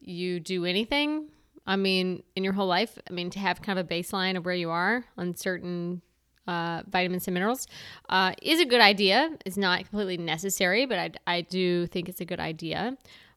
you 0.00 0.40
do 0.40 0.64
anything, 0.64 1.28
I 1.66 1.76
mean, 1.76 2.22
in 2.34 2.44
your 2.44 2.52
whole 2.52 2.66
life, 2.66 2.98
I 3.08 3.12
mean, 3.12 3.30
to 3.30 3.38
have 3.38 3.62
kind 3.62 3.78
of 3.78 3.86
a 3.86 3.88
baseline 3.88 4.36
of 4.36 4.44
where 4.44 4.54
you 4.54 4.70
are 4.70 5.04
on 5.16 5.36
certain 5.36 6.02
uh, 6.46 6.82
vitamins 6.88 7.28
and 7.28 7.34
minerals 7.34 7.66
uh, 8.08 8.32
is 8.40 8.58
a 8.58 8.64
good 8.64 8.80
idea. 8.80 9.30
It's 9.44 9.58
not 9.58 9.80
completely 9.80 10.16
necessary, 10.16 10.86
but 10.86 10.98
I, 10.98 11.10
I 11.26 11.40
do 11.42 11.86
think 11.86 12.08
it's 12.08 12.22
a 12.22 12.24
good 12.24 12.40
idea. 12.40 12.96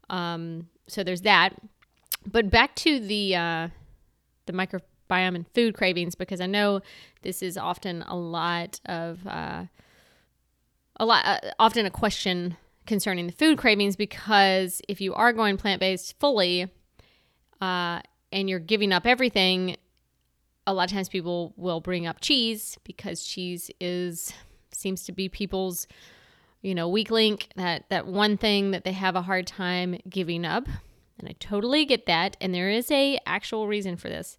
Um, 0.09 0.69
so 0.87 1.03
there's 1.03 1.21
that. 1.21 1.55
But 2.25 2.49
back 2.49 2.75
to 2.77 2.99
the 2.99 3.35
uh, 3.35 3.67
the 4.45 4.53
micro 4.53 4.79
biome 5.11 5.35
and 5.35 5.47
food 5.53 5.75
cravings 5.75 6.15
because 6.15 6.39
I 6.39 6.45
know 6.45 6.81
this 7.21 7.43
is 7.43 7.57
often 7.57 8.03
a 8.03 8.15
lot 8.15 8.79
of 8.85 9.27
uh, 9.27 9.65
a 10.95 11.05
lot 11.05 11.25
uh, 11.25 11.39
often 11.59 11.85
a 11.85 11.91
question 11.91 12.55
concerning 12.85 13.27
the 13.27 13.33
food 13.33 13.57
cravings 13.57 13.95
because 13.95 14.81
if 14.87 15.01
you 15.01 15.13
are 15.13 15.33
going 15.33 15.57
plant 15.57 15.79
based 15.79 16.19
fully 16.19 16.67
uh, 17.59 18.01
and 18.31 18.49
you're 18.49 18.59
giving 18.59 18.91
up 18.91 19.05
everything, 19.05 19.75
a 20.65 20.73
lot 20.73 20.85
of 20.85 20.91
times 20.91 21.09
people 21.09 21.53
will 21.57 21.81
bring 21.81 22.07
up 22.07 22.21
cheese 22.21 22.77
because 22.83 23.23
cheese 23.23 23.69
is 23.79 24.33
seems 24.71 25.03
to 25.03 25.11
be 25.11 25.27
people's 25.27 25.85
you 26.61 26.73
know 26.73 26.87
weak 26.87 27.11
link 27.11 27.49
that 27.55 27.89
that 27.89 28.07
one 28.07 28.37
thing 28.37 28.71
that 28.71 28.83
they 28.83 28.93
have 28.93 29.15
a 29.15 29.21
hard 29.21 29.45
time 29.45 29.99
giving 30.09 30.45
up. 30.45 30.67
And 31.19 31.29
i 31.29 31.35
totally 31.39 31.85
get 31.85 32.07
that. 32.07 32.35
And 32.41 32.53
there 32.53 32.69
is 32.69 32.89
a 32.89 33.19
actual 33.27 33.67
reason 33.67 33.95
for 33.95 34.09
this 34.09 34.37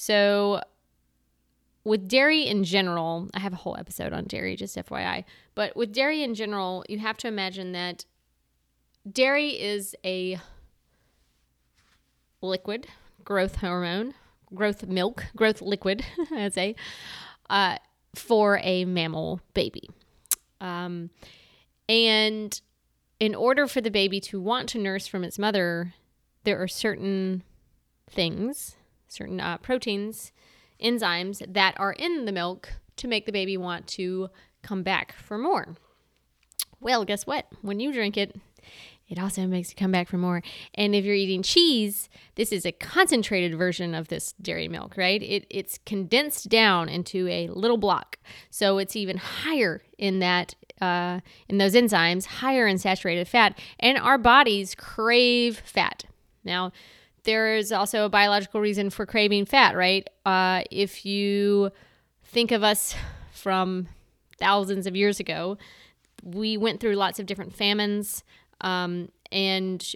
so, 0.00 0.62
with 1.82 2.06
dairy 2.06 2.46
in 2.46 2.62
general, 2.62 3.28
I 3.34 3.40
have 3.40 3.52
a 3.52 3.56
whole 3.56 3.76
episode 3.76 4.12
on 4.12 4.26
dairy, 4.26 4.54
just 4.54 4.76
FYI. 4.76 5.24
But 5.56 5.74
with 5.74 5.92
dairy 5.92 6.22
in 6.22 6.36
general, 6.36 6.84
you 6.88 7.00
have 7.00 7.16
to 7.16 7.26
imagine 7.26 7.72
that 7.72 8.04
dairy 9.10 9.60
is 9.60 9.96
a 10.04 10.38
liquid 12.40 12.86
growth 13.24 13.56
hormone, 13.56 14.14
growth 14.54 14.86
milk, 14.86 15.24
growth 15.34 15.60
liquid, 15.60 16.04
I'd 16.30 16.54
say, 16.54 16.76
uh, 17.50 17.78
for 18.14 18.60
a 18.62 18.84
mammal 18.84 19.40
baby. 19.52 19.90
Um, 20.60 21.10
and 21.88 22.60
in 23.18 23.34
order 23.34 23.66
for 23.66 23.80
the 23.80 23.90
baby 23.90 24.20
to 24.20 24.40
want 24.40 24.68
to 24.68 24.78
nurse 24.78 25.08
from 25.08 25.24
its 25.24 25.40
mother, 25.40 25.94
there 26.44 26.62
are 26.62 26.68
certain 26.68 27.42
things 28.08 28.76
certain 29.08 29.40
uh, 29.40 29.58
proteins, 29.58 30.32
enzymes 30.82 31.42
that 31.52 31.74
are 31.78 31.92
in 31.92 32.24
the 32.24 32.32
milk 32.32 32.74
to 32.96 33.08
make 33.08 33.26
the 33.26 33.32
baby 33.32 33.56
want 33.56 33.86
to 33.88 34.28
come 34.62 34.82
back 34.82 35.12
for 35.12 35.38
more. 35.38 35.76
Well, 36.80 37.04
guess 37.04 37.26
what? 37.26 37.46
When 37.62 37.80
you 37.80 37.92
drink 37.92 38.16
it, 38.16 38.36
it 39.08 39.18
also 39.18 39.46
makes 39.46 39.70
you 39.70 39.76
come 39.76 39.90
back 39.90 40.08
for 40.08 40.18
more. 40.18 40.42
And 40.74 40.94
if 40.94 41.04
you're 41.04 41.14
eating 41.14 41.42
cheese, 41.42 42.08
this 42.34 42.52
is 42.52 42.66
a 42.66 42.72
concentrated 42.72 43.56
version 43.56 43.94
of 43.94 44.08
this 44.08 44.34
dairy 44.34 44.68
milk, 44.68 44.96
right? 44.96 45.22
It, 45.22 45.46
it's 45.48 45.78
condensed 45.86 46.48
down 46.48 46.88
into 46.88 47.26
a 47.28 47.48
little 47.48 47.78
block. 47.78 48.18
So 48.50 48.78
it's 48.78 48.96
even 48.96 49.16
higher 49.16 49.82
in 49.96 50.18
that 50.18 50.54
uh, 50.80 51.20
in 51.48 51.58
those 51.58 51.74
enzymes, 51.74 52.26
higher 52.26 52.66
in 52.66 52.78
saturated 52.78 53.26
fat. 53.26 53.58
And 53.80 53.98
our 53.98 54.18
bodies 54.18 54.74
crave 54.76 55.58
fat. 55.64 56.04
Now, 56.44 56.70
there 57.28 57.56
is 57.56 57.72
also 57.72 58.06
a 58.06 58.08
biological 58.08 58.58
reason 58.58 58.88
for 58.88 59.04
craving 59.04 59.44
fat, 59.44 59.76
right? 59.76 60.08
Uh, 60.24 60.62
if 60.70 61.04
you 61.04 61.70
think 62.24 62.50
of 62.52 62.62
us 62.62 62.94
from 63.32 63.86
thousands 64.38 64.86
of 64.86 64.96
years 64.96 65.20
ago, 65.20 65.58
we 66.22 66.56
went 66.56 66.80
through 66.80 66.94
lots 66.94 67.20
of 67.20 67.26
different 67.26 67.54
famines, 67.54 68.24
um, 68.62 69.10
and 69.30 69.92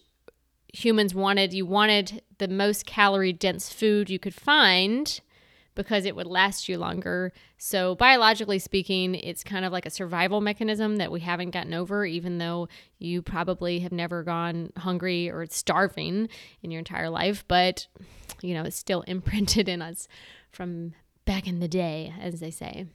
humans 0.75 1.15
wanted 1.15 1.55
you 1.55 1.65
wanted 1.65 2.21
the 2.37 2.49
most 2.49 2.85
calorie 2.85 3.33
dense 3.33 3.73
food 3.73 4.11
you 4.11 4.19
could 4.19 4.35
find 4.35 5.21
because 5.75 6.05
it 6.05 6.15
would 6.15 6.27
last 6.27 6.69
you 6.69 6.79
longer. 6.79 7.33
So, 7.59 7.95
biologically 7.95 8.59
speaking, 8.59 9.15
it's 9.15 9.43
kind 9.45 9.65
of 9.65 9.73
like 9.73 9.87
a 9.87 9.91
survival 9.91 10.41
mechanism 10.41 10.97
that 10.97 11.11
we 11.11 11.21
haven't 11.21 11.51
gotten 11.51 11.75
over, 11.75 12.05
even 12.05 12.39
though 12.39 12.69
you 12.99 13.23
probably 13.23 13.81
have 13.81 13.93
never 13.93 14.23
gone 14.23 14.73
hungry 14.77 15.31
or 15.31 15.47
starving 15.47 16.29
in 16.63 16.71
your 16.71 16.81
entire 16.81 17.11
life. 17.11 17.45
But, 17.49 17.87
you 18.41 18.55
know, 18.55 18.65
it's 18.65 18.77
still 18.77 19.01
imprinted 19.07 19.69
in 19.69 19.83
us 19.83 20.09
from 20.51 20.95
back 21.25 21.47
in 21.47 21.61
the 21.61 21.69
day, 21.69 22.13
as 22.21 22.41
they 22.41 22.51
say. 22.51 22.87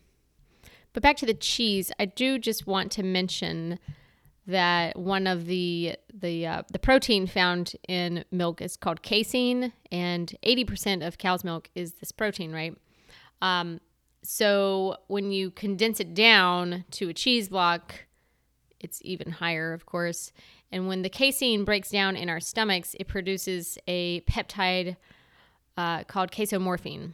But 0.93 1.03
back 1.03 1.17
to 1.17 1.25
the 1.25 1.33
cheese, 1.33 1.91
I 1.99 2.05
do 2.05 2.39
just 2.39 2.65
want 2.65 2.91
to 2.93 3.03
mention 3.03 3.79
that 4.47 4.97
one 4.97 5.27
of 5.27 5.45
the 5.45 5.97
the 6.13 6.47
uh, 6.47 6.63
the 6.71 6.79
protein 6.79 7.27
found 7.27 7.73
in 7.87 8.23
milk 8.31 8.61
is 8.61 8.77
called 8.77 9.01
casein, 9.01 9.73
and 9.91 10.33
80% 10.43 11.05
of 11.05 11.17
cow's 11.17 11.43
milk 11.43 11.69
is 11.75 11.93
this 11.93 12.11
protein, 12.11 12.51
right? 12.51 12.75
Um, 13.41 13.79
so 14.23 14.97
when 15.07 15.31
you 15.31 15.51
condense 15.51 15.99
it 15.99 16.13
down 16.13 16.85
to 16.91 17.09
a 17.09 17.13
cheese 17.13 17.49
block, 17.49 18.05
it's 18.79 19.01
even 19.03 19.31
higher, 19.31 19.73
of 19.73 19.85
course. 19.85 20.31
And 20.71 20.87
when 20.87 21.01
the 21.01 21.09
casein 21.09 21.63
breaks 21.63 21.89
down 21.89 22.15
in 22.15 22.29
our 22.29 22.39
stomachs, 22.39 22.95
it 22.99 23.07
produces 23.07 23.77
a 23.87 24.21
peptide 24.21 24.97
uh, 25.77 26.03
called 26.03 26.31
casomorphin. 26.31 27.13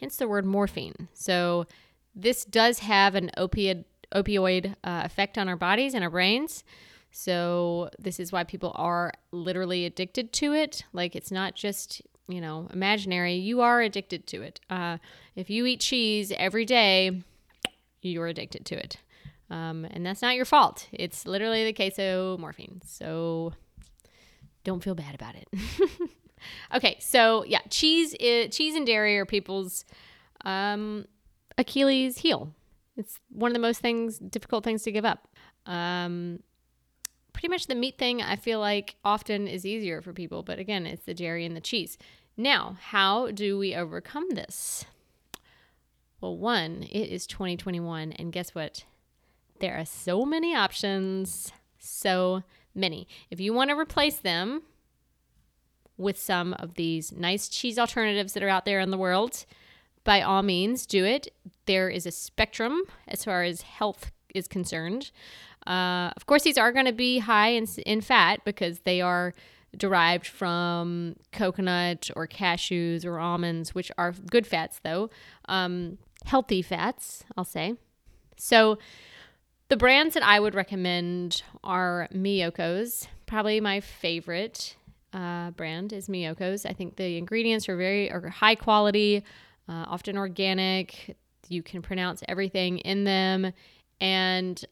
Hence 0.00 0.16
the 0.16 0.28
word 0.28 0.44
morphine. 0.44 1.08
So 1.14 1.66
this 2.14 2.44
does 2.44 2.80
have 2.80 3.14
an 3.14 3.30
opiate 3.36 3.86
opioid 4.14 4.74
uh, 4.84 5.02
effect 5.04 5.38
on 5.38 5.48
our 5.48 5.56
bodies 5.56 5.94
and 5.94 6.04
our 6.04 6.10
brains. 6.10 6.64
So 7.10 7.90
this 7.98 8.20
is 8.20 8.30
why 8.30 8.44
people 8.44 8.72
are 8.74 9.12
literally 9.32 9.86
addicted 9.86 10.32
to 10.34 10.52
it. 10.52 10.84
Like 10.92 11.16
it's 11.16 11.30
not 11.30 11.54
just 11.54 12.02
you 12.28 12.40
know 12.40 12.68
imaginary. 12.72 13.34
You 13.34 13.60
are 13.62 13.80
addicted 13.80 14.26
to 14.28 14.42
it. 14.42 14.60
Uh, 14.68 14.98
if 15.34 15.48
you 15.50 15.66
eat 15.66 15.80
cheese 15.80 16.32
every 16.36 16.64
day, 16.64 17.22
you're 18.02 18.26
addicted 18.26 18.66
to 18.66 18.74
it, 18.74 18.98
um, 19.50 19.86
and 19.90 20.04
that's 20.04 20.22
not 20.22 20.34
your 20.34 20.44
fault. 20.44 20.88
It's 20.92 21.26
literally 21.26 21.64
the 21.64 21.72
casomorphin. 21.72 22.86
So 22.86 23.54
don't 24.64 24.82
feel 24.82 24.94
bad 24.94 25.14
about 25.14 25.36
it. 25.36 25.48
okay, 26.74 26.96
so 27.00 27.44
yeah, 27.44 27.60
cheese 27.70 28.14
is, 28.20 28.54
cheese 28.54 28.74
and 28.74 28.86
dairy 28.86 29.16
are 29.16 29.24
people's 29.24 29.84
um, 30.44 31.06
Achilles 31.56 32.18
heel. 32.18 32.52
It's 32.96 33.18
one 33.28 33.50
of 33.50 33.54
the 33.54 33.60
most 33.60 33.80
things 33.80 34.18
difficult 34.18 34.64
things 34.64 34.82
to 34.84 34.92
give 34.92 35.04
up. 35.04 35.28
Um, 35.66 36.40
pretty 37.32 37.48
much 37.48 37.66
the 37.66 37.74
meat 37.74 37.98
thing 37.98 38.22
I 38.22 38.36
feel 38.36 38.60
like 38.60 38.96
often 39.04 39.46
is 39.46 39.66
easier 39.66 40.00
for 40.00 40.12
people, 40.12 40.42
but 40.42 40.58
again, 40.58 40.86
it's 40.86 41.04
the 41.04 41.14
dairy 41.14 41.44
and 41.44 41.54
the 41.54 41.60
cheese. 41.60 41.98
Now, 42.36 42.78
how 42.80 43.30
do 43.30 43.58
we 43.58 43.74
overcome 43.74 44.30
this? 44.30 44.84
Well, 46.20 46.36
one, 46.36 46.84
it 46.84 47.10
is 47.10 47.26
2021, 47.26 48.12
and 48.12 48.32
guess 48.32 48.54
what? 48.54 48.84
There 49.60 49.76
are 49.76 49.84
so 49.84 50.24
many 50.24 50.54
options, 50.54 51.52
so 51.78 52.42
many. 52.74 53.06
If 53.30 53.38
you 53.38 53.52
want 53.52 53.70
to 53.70 53.78
replace 53.78 54.16
them 54.16 54.62
with 55.98 56.18
some 56.18 56.54
of 56.54 56.74
these 56.74 57.12
nice 57.12 57.48
cheese 57.48 57.78
alternatives 57.78 58.32
that 58.32 58.42
are 58.42 58.48
out 58.48 58.64
there 58.64 58.80
in 58.80 58.90
the 58.90 58.98
world, 58.98 59.44
by 60.06 60.22
all 60.22 60.42
means, 60.42 60.86
do 60.86 61.04
it. 61.04 61.28
There 61.66 61.90
is 61.90 62.06
a 62.06 62.10
spectrum 62.10 62.82
as 63.06 63.24
far 63.24 63.42
as 63.42 63.60
health 63.62 64.12
is 64.34 64.48
concerned. 64.48 65.10
Uh, 65.66 66.10
of 66.16 66.26
course, 66.26 66.44
these 66.44 66.56
are 66.56 66.72
going 66.72 66.86
to 66.86 66.92
be 66.92 67.18
high 67.18 67.48
in, 67.48 67.66
in 67.84 68.00
fat 68.00 68.40
because 68.44 68.80
they 68.80 69.00
are 69.00 69.34
derived 69.76 70.26
from 70.26 71.16
coconut 71.32 72.08
or 72.16 72.26
cashews 72.26 73.04
or 73.04 73.18
almonds, 73.18 73.74
which 73.74 73.90
are 73.98 74.12
good 74.12 74.46
fats, 74.46 74.80
though. 74.84 75.10
Um, 75.48 75.98
healthy 76.24 76.62
fats, 76.62 77.24
I'll 77.36 77.44
say. 77.44 77.74
So, 78.38 78.78
the 79.68 79.76
brands 79.76 80.14
that 80.14 80.22
I 80.22 80.38
would 80.38 80.54
recommend 80.54 81.42
are 81.64 82.08
Miyoko's. 82.14 83.08
Probably 83.26 83.60
my 83.60 83.80
favorite 83.80 84.76
uh, 85.12 85.50
brand 85.50 85.92
is 85.92 86.06
Miyoko's. 86.06 86.64
I 86.64 86.72
think 86.72 86.94
the 86.94 87.16
ingredients 87.16 87.68
are 87.68 87.76
very 87.76 88.08
are 88.12 88.28
high 88.28 88.54
quality 88.54 89.24
uh, 89.68 89.84
often 89.88 90.16
organic. 90.16 91.16
You 91.48 91.62
can 91.62 91.82
pronounce 91.82 92.22
everything 92.28 92.78
in 92.78 93.04
them. 93.04 93.52
And 94.00 94.62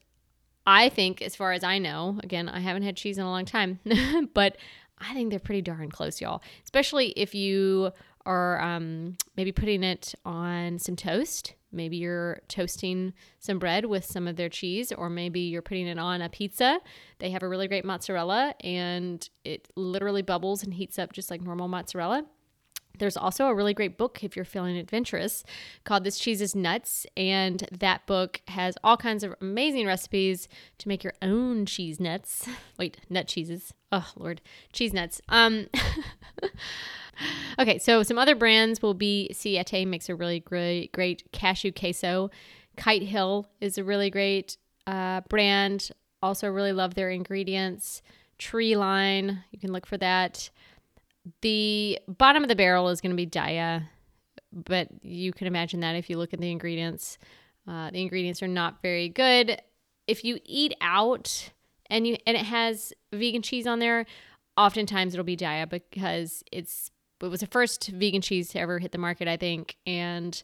I 0.67 0.89
think, 0.89 1.21
as 1.21 1.35
far 1.35 1.53
as 1.53 1.63
I 1.63 1.77
know, 1.77 2.19
again, 2.23 2.49
I 2.49 2.59
haven't 2.59 2.83
had 2.83 2.97
cheese 2.97 3.17
in 3.17 3.23
a 3.23 3.29
long 3.29 3.45
time, 3.45 3.79
but 4.33 4.57
I 4.97 5.13
think 5.13 5.29
they're 5.29 5.39
pretty 5.39 5.61
darn 5.61 5.89
close, 5.89 6.21
y'all. 6.21 6.41
Especially 6.63 7.09
if 7.11 7.35
you 7.35 7.91
are 8.25 8.59
um, 8.61 9.17
maybe 9.37 9.51
putting 9.51 9.83
it 9.83 10.15
on 10.25 10.79
some 10.79 10.95
toast. 10.95 11.53
Maybe 11.71 11.97
you're 11.97 12.39
toasting 12.47 13.13
some 13.39 13.59
bread 13.59 13.85
with 13.85 14.05
some 14.05 14.27
of 14.27 14.37
their 14.37 14.49
cheese, 14.49 14.91
or 14.91 15.09
maybe 15.09 15.41
you're 15.41 15.61
putting 15.61 15.87
it 15.87 15.99
on 15.99 16.21
a 16.21 16.29
pizza. 16.29 16.79
They 17.19 17.29
have 17.31 17.43
a 17.43 17.49
really 17.49 17.67
great 17.67 17.85
mozzarella, 17.85 18.55
and 18.61 19.27
it 19.43 19.67
literally 19.75 20.21
bubbles 20.21 20.63
and 20.63 20.73
heats 20.73 20.97
up 20.97 21.11
just 21.11 21.29
like 21.29 21.41
normal 21.41 21.67
mozzarella. 21.67 22.25
There's 22.99 23.17
also 23.17 23.47
a 23.47 23.55
really 23.55 23.73
great 23.73 23.97
book 23.97 24.23
if 24.23 24.35
you're 24.35 24.45
feeling 24.45 24.77
adventurous 24.77 25.43
called 25.83 26.03
This 26.03 26.19
Cheese 26.19 26.41
is 26.41 26.55
Nuts. 26.55 27.05
And 27.15 27.67
that 27.71 28.05
book 28.05 28.41
has 28.47 28.75
all 28.83 28.97
kinds 28.97 29.23
of 29.23 29.35
amazing 29.41 29.87
recipes 29.87 30.47
to 30.79 30.87
make 30.87 31.03
your 31.03 31.13
own 31.21 31.65
cheese 31.65 31.99
nuts. 31.99 32.47
Wait, 32.79 32.97
nut 33.09 33.27
cheeses. 33.27 33.73
Oh, 33.91 34.11
Lord. 34.15 34.41
Cheese 34.73 34.93
nuts. 34.93 35.21
Um, 35.29 35.67
okay, 37.59 37.77
so 37.77 38.03
some 38.03 38.17
other 38.17 38.35
brands 38.35 38.81
will 38.81 38.93
be 38.93 39.29
Siete 39.33 39.87
makes 39.87 40.09
a 40.09 40.15
really 40.15 40.39
great, 40.39 40.91
great 40.91 41.31
cashew 41.31 41.71
queso. 41.71 42.29
Kite 42.77 43.03
Hill 43.03 43.47
is 43.61 43.77
a 43.77 43.83
really 43.83 44.09
great 44.09 44.57
uh, 44.87 45.21
brand. 45.29 45.89
Also, 46.21 46.49
really 46.49 46.73
love 46.73 46.95
their 46.95 47.09
ingredients. 47.09 48.01
Treeline, 48.39 49.43
you 49.51 49.59
can 49.59 49.71
look 49.71 49.85
for 49.85 49.97
that. 49.97 50.49
The 51.41 51.99
bottom 52.07 52.43
of 52.43 52.49
the 52.49 52.55
barrel 52.55 52.89
is 52.89 53.01
going 53.01 53.11
to 53.11 53.15
be 53.15 53.27
Daiya, 53.27 53.83
but 54.53 54.87
you 55.01 55.33
can 55.33 55.47
imagine 55.47 55.79
that 55.81 55.95
if 55.95 56.09
you 56.09 56.17
look 56.17 56.33
at 56.33 56.39
the 56.39 56.51
ingredients. 56.51 57.17
Uh, 57.67 57.89
the 57.89 58.01
ingredients 58.01 58.43
are 58.43 58.47
not 58.47 58.81
very 58.81 59.09
good. 59.09 59.61
If 60.07 60.23
you 60.23 60.39
eat 60.45 60.75
out 60.81 61.51
and 61.89 62.05
you 62.05 62.17
and 62.27 62.37
it 62.37 62.45
has 62.45 62.93
vegan 63.11 63.41
cheese 63.41 63.65
on 63.65 63.79
there, 63.79 64.05
oftentimes 64.55 65.13
it'll 65.13 65.23
be 65.23 65.37
Daiya 65.37 65.67
because 65.67 66.43
it's 66.51 66.91
it 67.21 67.27
was 67.27 67.39
the 67.39 67.47
first 67.47 67.87
vegan 67.87 68.21
cheese 68.21 68.49
to 68.49 68.59
ever 68.59 68.77
hit 68.77 68.91
the 68.91 68.97
market, 68.97 69.27
I 69.27 69.37
think, 69.37 69.77
and 69.87 70.41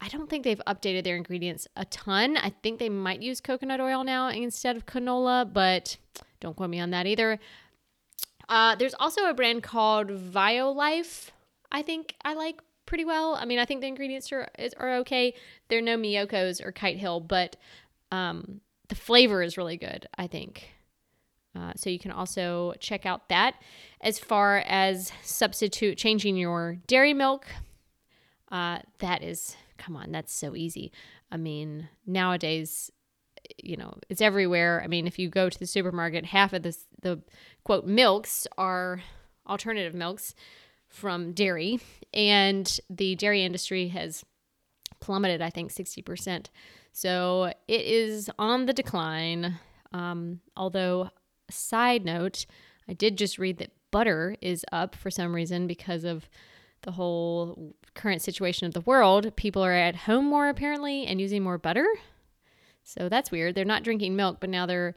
I 0.00 0.08
don't 0.08 0.30
think 0.30 0.44
they've 0.44 0.60
updated 0.66 1.04
their 1.04 1.16
ingredients 1.16 1.66
a 1.76 1.84
ton. 1.84 2.36
I 2.36 2.50
think 2.62 2.78
they 2.78 2.88
might 2.88 3.22
use 3.22 3.40
coconut 3.40 3.80
oil 3.80 4.04
now 4.04 4.28
instead 4.28 4.76
of 4.76 4.86
canola, 4.86 5.50
but 5.52 5.96
don't 6.40 6.56
quote 6.56 6.70
me 6.70 6.80
on 6.80 6.90
that 6.90 7.06
either. 7.06 7.38
Uh, 8.48 8.74
there's 8.76 8.94
also 8.94 9.28
a 9.28 9.34
brand 9.34 9.62
called 9.62 10.08
Violife. 10.08 11.30
I 11.70 11.82
think 11.82 12.14
I 12.24 12.34
like 12.34 12.60
pretty 12.86 13.04
well. 13.04 13.36
I 13.38 13.44
mean, 13.44 13.58
I 13.58 13.64
think 13.64 13.82
the 13.82 13.86
ingredients 13.86 14.32
are 14.32 14.48
are 14.78 14.96
okay. 14.98 15.34
They're 15.68 15.82
no 15.82 15.96
Miyoko's 15.96 16.60
or 16.60 16.72
Kite 16.72 16.96
Hill, 16.96 17.20
but 17.20 17.56
um, 18.10 18.60
the 18.88 18.94
flavor 18.94 19.42
is 19.42 19.58
really 19.58 19.76
good. 19.76 20.08
I 20.16 20.26
think. 20.26 20.70
Uh, 21.54 21.72
so 21.76 21.90
you 21.90 21.98
can 21.98 22.10
also 22.10 22.74
check 22.78 23.04
out 23.04 23.28
that. 23.28 23.56
As 24.00 24.18
far 24.18 24.58
as 24.58 25.12
substitute 25.22 25.98
changing 25.98 26.36
your 26.36 26.76
dairy 26.86 27.14
milk, 27.14 27.46
uh, 28.50 28.78
that 29.00 29.22
is 29.22 29.56
come 29.76 29.96
on, 29.96 30.10
that's 30.10 30.32
so 30.32 30.56
easy. 30.56 30.92
I 31.30 31.36
mean, 31.36 31.88
nowadays 32.06 32.90
you 33.62 33.76
know 33.76 33.94
it's 34.08 34.20
everywhere. 34.20 34.80
I 34.82 34.86
mean, 34.86 35.06
if 35.06 35.18
you 35.18 35.28
go 35.28 35.48
to 35.48 35.58
the 35.58 35.66
supermarket, 35.66 36.26
half 36.26 36.52
of 36.52 36.62
the 36.62 36.76
the 37.02 37.20
quote 37.68 37.84
milks 37.84 38.46
are 38.56 39.02
alternative 39.46 39.92
milks 39.92 40.34
from 40.88 41.32
dairy, 41.32 41.78
and 42.14 42.80
the 42.88 43.14
dairy 43.14 43.44
industry 43.44 43.88
has 43.88 44.24
plummeted. 45.00 45.42
I 45.42 45.50
think 45.50 45.70
sixty 45.70 46.00
percent. 46.00 46.48
So 46.92 47.52
it 47.68 47.82
is 47.82 48.30
on 48.38 48.64
the 48.64 48.72
decline. 48.72 49.58
Um, 49.92 50.40
although, 50.56 51.10
side 51.50 52.06
note, 52.06 52.46
I 52.88 52.94
did 52.94 53.18
just 53.18 53.38
read 53.38 53.58
that 53.58 53.72
butter 53.90 54.34
is 54.40 54.64
up 54.72 54.94
for 54.94 55.10
some 55.10 55.34
reason 55.34 55.66
because 55.66 56.04
of 56.04 56.26
the 56.84 56.92
whole 56.92 57.74
current 57.92 58.22
situation 58.22 58.66
of 58.66 58.72
the 58.72 58.80
world. 58.80 59.36
People 59.36 59.62
are 59.62 59.74
at 59.74 59.94
home 59.94 60.24
more 60.24 60.48
apparently 60.48 61.04
and 61.04 61.20
using 61.20 61.42
more 61.42 61.58
butter. 61.58 61.86
So 62.82 63.10
that's 63.10 63.30
weird. 63.30 63.54
They're 63.54 63.66
not 63.66 63.84
drinking 63.84 64.16
milk, 64.16 64.38
but 64.40 64.48
now 64.48 64.64
they're 64.64 64.94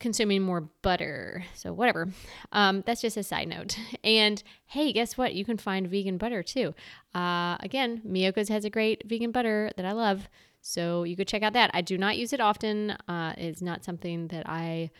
consuming 0.00 0.42
more 0.42 0.62
butter. 0.82 1.44
So, 1.54 1.72
whatever. 1.72 2.08
Um, 2.52 2.82
that's 2.86 3.00
just 3.00 3.16
a 3.16 3.22
side 3.22 3.48
note. 3.48 3.78
And 4.04 4.42
hey, 4.66 4.92
guess 4.92 5.18
what? 5.18 5.34
You 5.34 5.44
can 5.44 5.58
find 5.58 5.88
vegan 5.88 6.18
butter 6.18 6.42
too. 6.42 6.74
Uh, 7.14 7.56
again, 7.60 8.02
Miyoko's 8.06 8.48
has 8.48 8.64
a 8.64 8.70
great 8.70 9.02
vegan 9.06 9.32
butter 9.32 9.70
that 9.76 9.84
I 9.84 9.92
love. 9.92 10.28
So, 10.60 11.04
you 11.04 11.16
could 11.16 11.28
check 11.28 11.42
out 11.42 11.52
that. 11.54 11.70
I 11.74 11.80
do 11.80 11.98
not 11.98 12.16
use 12.16 12.32
it 12.32 12.40
often. 12.40 12.92
Uh, 13.08 13.34
it's 13.36 13.62
not 13.62 13.84
something 13.84 14.28
that 14.28 14.48
I 14.48 14.90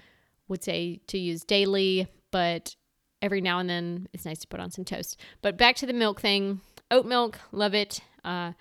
would 0.49 0.63
say 0.63 1.01
to 1.09 1.19
use 1.19 1.45
daily, 1.45 2.09
but 2.31 2.75
every 3.21 3.41
now 3.41 3.59
and 3.59 3.69
then 3.69 4.09
it's 4.13 4.25
nice 4.25 4.39
to 4.41 4.49
put 4.49 4.61
on 4.61 4.71
some 4.71 4.85
toast. 4.85 5.19
But 5.43 5.57
back 5.57 5.77
to 5.77 5.87
the 5.87 5.93
milk 5.93 6.21
thing 6.21 6.61
oat 6.91 7.07
milk, 7.07 7.39
love 7.53 7.75
it. 7.75 8.01
Uh, 8.25 8.53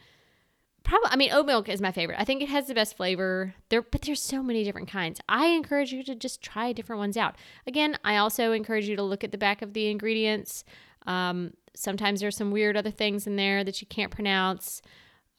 probably 0.84 1.10
i 1.12 1.15
mean 1.15 1.31
oat 1.31 1.46
milk 1.46 1.69
is 1.69 1.81
my 1.81 1.91
favorite. 1.91 2.19
I 2.19 2.24
think 2.24 2.41
it 2.41 2.50
has 2.50 2.67
the 2.67 2.74
best 2.74 2.98
flavor. 2.98 3.53
There 3.69 3.81
but 3.81 4.01
there's 4.01 4.22
so 4.22 4.41
many 4.41 4.63
different 4.63 4.89
kinds. 4.89 5.19
I 5.27 5.48
encourage 5.48 5.91
you 5.91 6.03
to 6.03 6.15
just 6.15 6.41
try 6.41 6.74
different 6.74 7.00
ones 7.00 7.17
out. 7.17 7.36
Again 7.65 7.98
i 8.03 8.17
also 8.17 8.51
encourage 8.51 8.88
you 8.88 8.96
to 8.96 9.03
look 9.03 9.24
at 9.24 9.31
the 9.31 9.38
back 9.38 9.62
of 9.62 9.74
the 9.74 9.88
ingredients. 9.88 10.63
Um, 11.05 11.53
sometimes 11.75 12.19
there's 12.19 12.36
some 12.36 12.51
weird 12.51 12.75
other 12.75 12.91
things 12.91 13.27
in 13.27 13.36
there 13.36 13.63
that 13.63 13.81
you 13.81 13.88
can't 13.88 14.12
pronounce. 14.12 14.81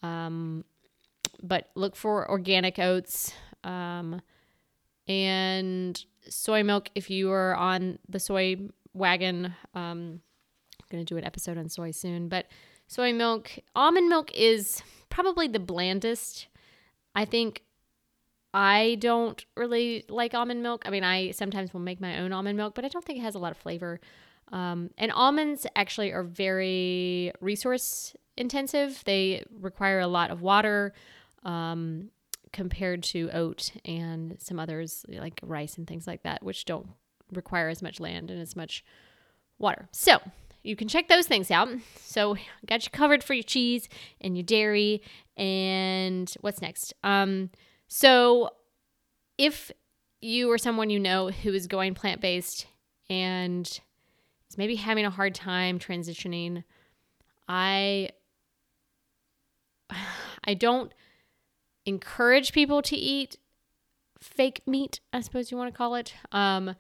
Um, 0.03 0.65
but 1.43 1.69
look 1.75 1.95
for 1.95 2.29
organic 2.31 2.79
oats. 2.79 3.33
Um, 3.65 4.23
and 5.09 6.05
soy 6.29 6.63
milk 6.63 6.91
if 6.95 7.11
you 7.11 7.31
are 7.31 7.55
on 7.55 7.99
the 8.09 8.21
soy 8.21 8.57
wagon 8.93 9.47
um, 9.75 10.21
i'm 10.81 10.87
going 10.91 11.05
to 11.05 11.15
do 11.15 11.17
an 11.17 11.25
episode 11.25 11.57
on 11.57 11.69
soy 11.69 11.91
soon 11.91 12.29
but 12.29 12.47
soy 12.87 13.13
milk 13.13 13.51
almond 13.75 14.09
milk 14.09 14.31
is 14.35 14.83
probably 15.09 15.49
the 15.49 15.61
blandest. 15.61 16.49
I 17.15 17.25
think 17.25 17.63
I 18.55 18.97
don't 19.01 19.45
really 19.57 20.05
like 20.09 20.35
almond 20.35 20.63
milk. 20.63 20.83
I 20.87 20.91
mean, 20.91 21.05
I 21.05 21.33
sometimes 21.33 21.73
will 21.73 21.81
make 21.81 22.01
my 22.01 22.21
own 22.21 22.33
almond 22.33 22.57
milk, 22.57 22.75
but 22.75 22.85
I 22.85 22.89
don't 22.89 23.05
think 23.05 23.19
it 23.19 23.23
has 23.23 23.35
a 23.35 23.39
lot 23.39 23.53
of 23.53 23.59
flavor. 23.59 24.01
Um, 24.51 24.91
and 24.97 25.13
almonds 25.13 25.67
actually 25.77 26.13
are 26.13 26.23
very 26.23 27.33
resource 27.41 28.17
intensive. 28.37 29.03
They 29.05 29.45
require 29.61 30.01
a 30.01 30.07
lot 30.07 30.31
of 30.31 30.41
water 30.41 30.95
um, 31.43 32.11
compared 32.53 33.03
to 33.05 33.31
oat 33.33 33.73
and 33.85 34.37
some 34.41 34.59
others 34.59 35.05
like 35.09 35.41
rice 35.43 35.77
and 35.77 35.87
things 35.87 36.07
like 36.07 36.23
that, 36.23 36.43
which 36.43 36.65
don't 36.65 36.89
require 37.33 37.69
as 37.69 37.83
much 37.83 38.01
land 38.01 38.31
and 38.31 38.41
as 38.41 38.57
much 38.57 38.85
water. 39.59 39.89
So 39.93 40.19
you 40.69 40.77
can 40.77 40.87
check 40.87 41.09
those 41.09 41.27
things 41.27 41.51
out. 41.51 41.69
So 41.97 42.37
got 42.67 42.85
you 42.85 42.91
covered 42.91 43.25
for 43.25 43.33
your 43.33 43.43
cheese 43.43 43.89
and 44.21 44.37
your 44.37 44.45
dairy 44.45 45.01
and 45.37 46.33
what's 46.43 46.61
next? 46.61 46.93
Um, 47.03 47.51
so 47.89 48.51
if 49.39 49.73
you 50.21 50.51
or 50.51 50.59
someone 50.59 50.91
you 50.91 51.01
know 51.01 51.31
who 51.31 51.55
is 51.55 51.67
going 51.67 51.95
plant 51.95 52.21
based 52.21 52.67
and 53.09 53.67
is 54.51 54.59
maybe 54.59 54.75
having 54.75 55.07
a 55.07 55.11
hard 55.11 55.35
time 55.35 55.79
transitioning, 55.79 56.65
I 57.49 58.11
I 60.45 60.53
don't 60.53 60.93
encourage 61.87 62.53
people 62.53 62.83
to 62.83 62.97
eat 62.97 63.39
fake 64.21 64.61
meat, 64.67 65.01
I 65.15 65.23
suppose 65.23 65.51
you 65.51 65.57
want 65.57 65.73
to 65.73 65.79
call 65.79 65.95
it. 65.95 66.13
Um, 66.31 66.75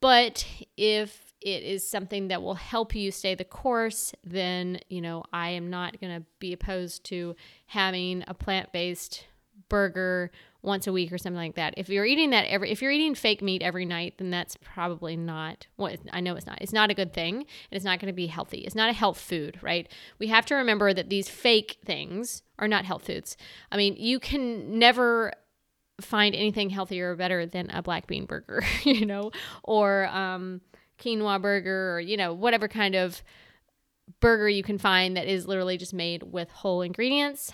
but 0.00 0.44
if 0.76 1.29
it 1.40 1.62
is 1.62 1.88
something 1.88 2.28
that 2.28 2.42
will 2.42 2.54
help 2.54 2.94
you 2.94 3.10
stay 3.10 3.34
the 3.34 3.44
course, 3.44 4.14
then, 4.24 4.80
you 4.88 5.00
know, 5.00 5.24
I 5.32 5.50
am 5.50 5.70
not 5.70 6.00
going 6.00 6.20
to 6.20 6.26
be 6.38 6.52
opposed 6.52 7.04
to 7.04 7.34
having 7.66 8.24
a 8.26 8.34
plant 8.34 8.72
based 8.72 9.26
burger 9.68 10.30
once 10.62 10.86
a 10.86 10.92
week 10.92 11.10
or 11.10 11.16
something 11.16 11.38
like 11.38 11.54
that. 11.54 11.74
If 11.78 11.88
you're 11.88 12.04
eating 12.04 12.30
that 12.30 12.46
every, 12.46 12.70
if 12.70 12.82
you're 12.82 12.90
eating 12.90 13.14
fake 13.14 13.40
meat 13.40 13.62
every 13.62 13.86
night, 13.86 14.14
then 14.18 14.30
that's 14.30 14.56
probably 14.62 15.16
not 15.16 15.66
what 15.76 15.92
well, 16.04 16.10
I 16.12 16.20
know 16.20 16.36
it's 16.36 16.46
not. 16.46 16.60
It's 16.60 16.72
not 16.72 16.90
a 16.90 16.94
good 16.94 17.14
thing 17.14 17.36
and 17.36 17.46
it's 17.70 17.84
not 17.84 17.98
going 17.98 18.12
to 18.12 18.16
be 18.16 18.26
healthy. 18.26 18.58
It's 18.58 18.74
not 18.74 18.90
a 18.90 18.94
health 18.94 19.18
food, 19.18 19.58
right? 19.62 19.90
We 20.18 20.26
have 20.26 20.44
to 20.46 20.54
remember 20.54 20.92
that 20.92 21.08
these 21.08 21.28
fake 21.28 21.78
things 21.84 22.42
are 22.58 22.68
not 22.68 22.84
health 22.84 23.06
foods. 23.06 23.38
I 23.72 23.78
mean, 23.78 23.96
you 23.96 24.20
can 24.20 24.78
never 24.78 25.32
find 26.02 26.34
anything 26.34 26.70
healthier 26.70 27.12
or 27.12 27.16
better 27.16 27.46
than 27.46 27.70
a 27.70 27.82
black 27.82 28.06
bean 28.06 28.26
burger, 28.26 28.62
you 28.84 29.06
know, 29.06 29.30
or, 29.62 30.06
um, 30.08 30.60
quinoa 31.00 31.40
burger 31.40 31.94
or, 31.94 32.00
you 32.00 32.16
know, 32.16 32.32
whatever 32.32 32.68
kind 32.68 32.94
of 32.94 33.22
burger 34.20 34.48
you 34.48 34.62
can 34.62 34.78
find 34.78 35.16
that 35.16 35.26
is 35.26 35.46
literally 35.46 35.76
just 35.76 35.94
made 35.94 36.22
with 36.22 36.50
whole 36.50 36.82
ingredients. 36.82 37.52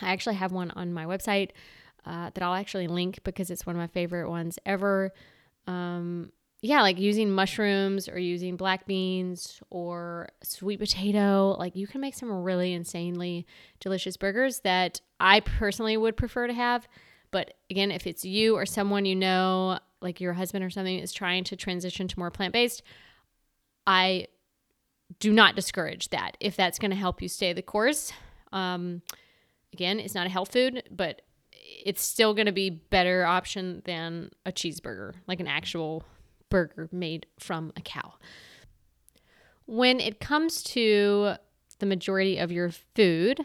I 0.00 0.12
actually 0.12 0.36
have 0.36 0.52
one 0.52 0.70
on 0.72 0.92
my 0.92 1.04
website 1.04 1.50
uh, 2.06 2.30
that 2.32 2.42
I'll 2.42 2.54
actually 2.54 2.86
link 2.86 3.20
because 3.24 3.50
it's 3.50 3.66
one 3.66 3.76
of 3.76 3.80
my 3.80 3.86
favorite 3.88 4.28
ones 4.28 4.58
ever. 4.64 5.12
Um, 5.66 6.32
yeah, 6.60 6.82
like 6.82 6.98
using 6.98 7.30
mushrooms 7.30 8.08
or 8.08 8.18
using 8.18 8.56
black 8.56 8.86
beans 8.86 9.60
or 9.70 10.28
sweet 10.42 10.80
potato. 10.80 11.54
Like 11.58 11.76
you 11.76 11.86
can 11.86 12.00
make 12.00 12.14
some 12.14 12.32
really 12.42 12.72
insanely 12.72 13.46
delicious 13.78 14.16
burgers 14.16 14.60
that 14.60 15.00
I 15.20 15.40
personally 15.40 15.96
would 15.96 16.16
prefer 16.16 16.46
to 16.46 16.54
have. 16.54 16.88
But 17.30 17.54
again, 17.70 17.92
if 17.92 18.06
it's 18.06 18.24
you 18.24 18.56
or 18.56 18.66
someone 18.66 19.04
you 19.04 19.14
know, 19.14 19.78
like 20.00 20.20
your 20.20 20.32
husband 20.32 20.64
or 20.64 20.70
something 20.70 20.98
is 20.98 21.12
trying 21.12 21.44
to 21.44 21.56
transition 21.56 22.08
to 22.08 22.18
more 22.18 22.30
plant 22.30 22.52
based, 22.52 22.82
I 23.86 24.28
do 25.18 25.32
not 25.32 25.56
discourage 25.56 26.10
that 26.10 26.36
if 26.40 26.56
that's 26.56 26.78
going 26.78 26.90
to 26.90 26.96
help 26.96 27.22
you 27.22 27.28
stay 27.28 27.52
the 27.52 27.62
course. 27.62 28.12
Um, 28.52 29.02
again, 29.72 29.98
it's 29.98 30.14
not 30.14 30.26
a 30.26 30.30
health 30.30 30.52
food, 30.52 30.82
but 30.90 31.22
it's 31.84 32.02
still 32.02 32.34
going 32.34 32.46
to 32.46 32.52
be 32.52 32.70
better 32.70 33.24
option 33.24 33.82
than 33.84 34.30
a 34.46 34.52
cheeseburger, 34.52 35.14
like 35.26 35.40
an 35.40 35.46
actual 35.46 36.04
burger 36.48 36.88
made 36.92 37.26
from 37.38 37.72
a 37.76 37.80
cow. 37.80 38.14
When 39.66 40.00
it 40.00 40.20
comes 40.20 40.62
to 40.64 41.34
the 41.78 41.86
majority 41.86 42.38
of 42.38 42.50
your 42.50 42.70
food, 42.70 43.40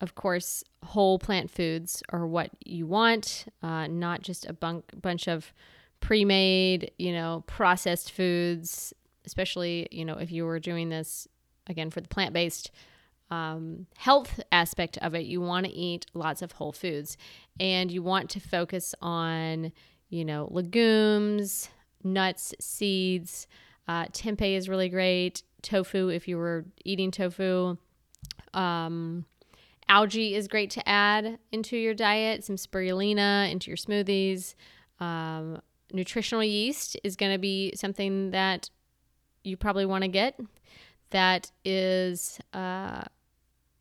of 0.00 0.14
course, 0.14 0.64
whole 0.84 1.18
plant 1.18 1.50
foods 1.50 2.02
are 2.10 2.26
what 2.26 2.50
you 2.64 2.86
want, 2.86 3.46
uh, 3.62 3.86
not 3.86 4.22
just 4.22 4.46
a 4.46 4.52
bunk, 4.52 4.84
bunch 5.00 5.28
of 5.28 5.52
pre 6.00 6.24
made, 6.24 6.90
you 6.98 7.12
know, 7.12 7.44
processed 7.46 8.12
foods, 8.12 8.94
especially, 9.26 9.88
you 9.90 10.04
know, 10.04 10.14
if 10.14 10.32
you 10.32 10.44
were 10.44 10.58
doing 10.58 10.88
this 10.88 11.28
again 11.66 11.90
for 11.90 12.00
the 12.00 12.08
plant 12.08 12.32
based 12.32 12.70
um, 13.30 13.86
health 13.96 14.40
aspect 14.50 14.98
of 14.98 15.14
it, 15.14 15.26
you 15.26 15.40
want 15.40 15.66
to 15.66 15.72
eat 15.72 16.06
lots 16.14 16.42
of 16.42 16.52
whole 16.52 16.72
foods 16.72 17.16
and 17.60 17.90
you 17.90 18.02
want 18.02 18.30
to 18.30 18.40
focus 18.40 18.94
on, 19.00 19.72
you 20.08 20.24
know, 20.24 20.48
legumes, 20.50 21.68
nuts, 22.02 22.54
seeds. 22.58 23.46
Uh, 23.86 24.06
tempeh 24.06 24.56
is 24.56 24.68
really 24.68 24.88
great. 24.88 25.42
Tofu, 25.62 26.08
if 26.08 26.26
you 26.26 26.38
were 26.38 26.64
eating 26.84 27.10
tofu. 27.10 27.76
Um, 28.54 29.26
Algae 29.90 30.36
is 30.36 30.46
great 30.46 30.70
to 30.70 30.88
add 30.88 31.40
into 31.50 31.76
your 31.76 31.94
diet, 31.94 32.44
some 32.44 32.54
spirulina 32.54 33.50
into 33.50 33.70
your 33.70 33.76
smoothies. 33.76 34.54
Um, 35.00 35.60
nutritional 35.92 36.44
yeast 36.44 36.96
is 37.02 37.16
going 37.16 37.32
to 37.32 37.38
be 37.38 37.72
something 37.74 38.30
that 38.30 38.70
you 39.42 39.56
probably 39.56 39.84
want 39.84 40.02
to 40.02 40.08
get 40.08 40.38
that 41.10 41.50
is 41.64 42.38
uh, 42.52 43.02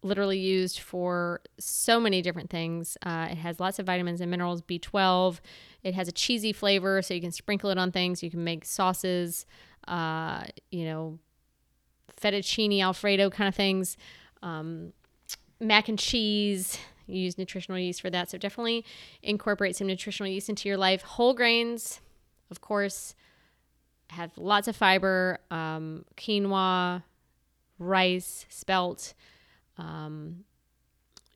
literally 0.02 0.40
used 0.40 0.80
for 0.80 1.42
so 1.60 2.00
many 2.00 2.24
different 2.24 2.50
things. 2.50 2.98
Uh, 3.06 3.28
it 3.30 3.38
has 3.38 3.60
lots 3.60 3.78
of 3.78 3.86
vitamins 3.86 4.20
and 4.20 4.32
minerals, 4.32 4.64
B12. 4.64 5.40
It 5.84 5.94
has 5.94 6.08
a 6.08 6.12
cheesy 6.12 6.54
flavor, 6.54 7.04
so 7.04 7.14
you 7.14 7.22
can 7.22 7.32
sprinkle 7.32 7.70
it 7.70 7.78
on 7.78 7.92
things. 7.92 8.24
You 8.24 8.32
can 8.32 8.44
make 8.44 8.66
sauces, 8.66 9.46
uh, 9.88 10.46
you 10.72 10.86
know, 10.86 11.20
fettuccine 12.20 12.82
Alfredo 12.82 13.30
kind 13.30 13.48
of 13.48 13.54
things. 13.54 13.96
Um, 14.42 14.94
mac 15.60 15.90
and 15.90 16.00
cheese. 16.00 16.78
You 17.08 17.22
use 17.22 17.38
nutritional 17.38 17.80
yeast 17.80 18.02
for 18.02 18.10
that. 18.10 18.30
So 18.30 18.38
definitely 18.38 18.86
incorporate 19.24 19.76
some 19.76 19.88
nutritional 19.88 20.32
yeast 20.32 20.50
into 20.50 20.68
your 20.68 20.78
life. 20.78 21.02
Whole 21.02 21.34
grains, 21.34 22.02
of 22.52 22.62
course, 22.62 23.16
have 24.10 24.38
lots 24.38 24.68
of 24.68 24.76
fiber. 24.76 25.40
Um, 25.50 26.06
quinoa, 26.18 27.04
rice, 27.80 28.46
spelt. 28.50 29.14
Um, 29.78 30.44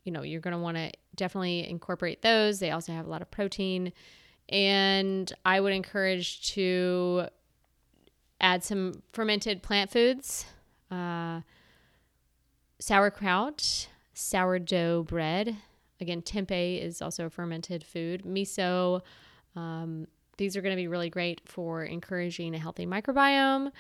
you 0.03 0.11
know, 0.11 0.21
you're 0.21 0.41
going 0.41 0.55
to 0.55 0.59
want 0.59 0.77
to 0.77 0.91
definitely 1.15 1.67
incorporate 1.67 2.21
those. 2.21 2.59
They 2.59 2.71
also 2.71 2.91
have 2.91 3.05
a 3.05 3.09
lot 3.09 3.21
of 3.21 3.31
protein. 3.31 3.93
And 4.49 5.31
I 5.45 5.59
would 5.59 5.73
encourage 5.73 6.51
to 6.53 7.27
add 8.41 8.63
some 8.63 9.01
fermented 9.13 9.63
plant 9.63 9.89
foods, 9.89 10.45
uh, 10.91 11.41
sauerkraut, 12.79 13.87
sourdough 14.13 15.03
bread. 15.03 15.57
Again, 15.99 16.21
tempeh 16.21 16.81
is 16.81 17.01
also 17.01 17.25
a 17.25 17.29
fermented 17.29 17.83
food. 17.83 18.23
Miso. 18.23 19.01
Um, 19.55 20.07
these 20.37 20.57
are 20.57 20.61
going 20.61 20.75
to 20.75 20.81
be 20.81 20.87
really 20.87 21.09
great 21.09 21.41
for 21.45 21.83
encouraging 21.83 22.55
a 22.55 22.59
healthy 22.59 22.85
microbiome. 22.85 23.71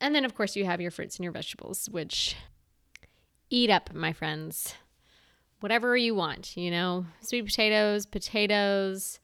And 0.00 0.14
then, 0.14 0.24
of 0.24 0.34
course, 0.34 0.54
you 0.54 0.64
have 0.64 0.80
your 0.80 0.90
fruits 0.90 1.16
and 1.16 1.24
your 1.24 1.32
vegetables, 1.32 1.88
which 1.90 2.36
eat 3.50 3.70
up, 3.70 3.92
my 3.92 4.12
friends. 4.12 4.74
Whatever 5.60 5.96
you 5.96 6.14
want, 6.14 6.56
you 6.56 6.70
know, 6.70 7.06
sweet 7.20 7.44
potatoes, 7.44 8.06
potatoes, 8.06 9.18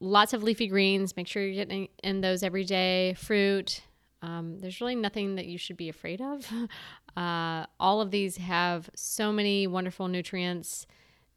lots 0.00 0.32
of 0.32 0.42
leafy 0.42 0.66
greens. 0.66 1.16
Make 1.16 1.28
sure 1.28 1.44
you're 1.44 1.64
getting 1.64 1.88
in 2.02 2.20
those 2.20 2.42
every 2.42 2.64
day. 2.64 3.14
Fruit. 3.14 3.82
Um, 4.20 4.58
there's 4.58 4.80
really 4.80 4.96
nothing 4.96 5.36
that 5.36 5.46
you 5.46 5.58
should 5.58 5.76
be 5.76 5.88
afraid 5.88 6.20
of. 6.20 6.50
Uh, 7.18 7.66
all 7.80 8.00
of 8.00 8.12
these 8.12 8.36
have 8.36 8.88
so 8.94 9.32
many 9.32 9.66
wonderful 9.66 10.06
nutrients 10.06 10.86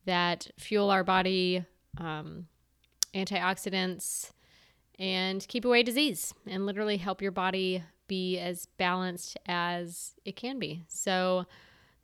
that 0.06 0.48
fuel 0.56 0.92
our 0.92 1.04
body, 1.04 1.66
um, 1.98 2.46
antioxidants, 3.16 4.30
and 5.00 5.48
keep 5.48 5.66
away 5.66 5.82
disease 5.82 6.36
and 6.46 6.68
literally 6.68 6.98
help 6.98 7.20
your 7.20 7.32
body 7.32 7.84
be 8.08 8.38
as 8.38 8.68
balanced 8.78 9.38
as 9.48 10.14
it 10.24 10.36
can 10.36 10.60
be. 10.60 10.84
So, 10.88 11.48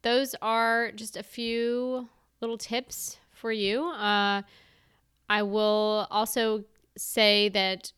those 0.01 0.33
are 0.41 0.91
just 0.93 1.15
a 1.15 1.21
few 1.21 2.09
little 2.41 2.57
tips 2.57 3.17
for 3.31 3.51
you. 3.51 3.85
Uh, 3.89 4.41
I 5.29 5.43
will 5.43 6.07
also 6.09 6.63
say 6.97 7.49
that 7.49 7.91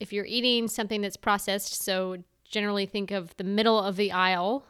if 0.00 0.14
you're 0.14 0.24
eating 0.24 0.66
something 0.66 1.02
that's 1.02 1.18
processed, 1.18 1.82
so 1.82 2.16
generally 2.44 2.86
think 2.86 3.10
of 3.10 3.36
the 3.36 3.44
middle 3.44 3.78
of 3.78 3.96
the 3.96 4.10
aisle 4.10 4.64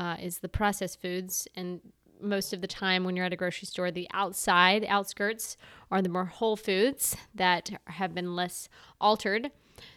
uh, 0.00 0.16
is 0.18 0.38
the 0.38 0.48
processed 0.48 1.00
foods, 1.02 1.46
and 1.54 1.80
most 2.22 2.54
of 2.54 2.62
the 2.62 2.66
time 2.66 3.04
when 3.04 3.16
you're 3.16 3.26
at 3.26 3.34
a 3.34 3.36
grocery 3.36 3.66
store, 3.66 3.90
the 3.90 4.08
outside 4.14 4.82
outskirts 4.88 5.58
are 5.90 6.00
the 6.00 6.08
more 6.08 6.24
whole 6.24 6.56
foods 6.56 7.16
that 7.34 7.70
have 7.84 8.14
been 8.14 8.34
less 8.34 8.70
altered. 8.98 9.50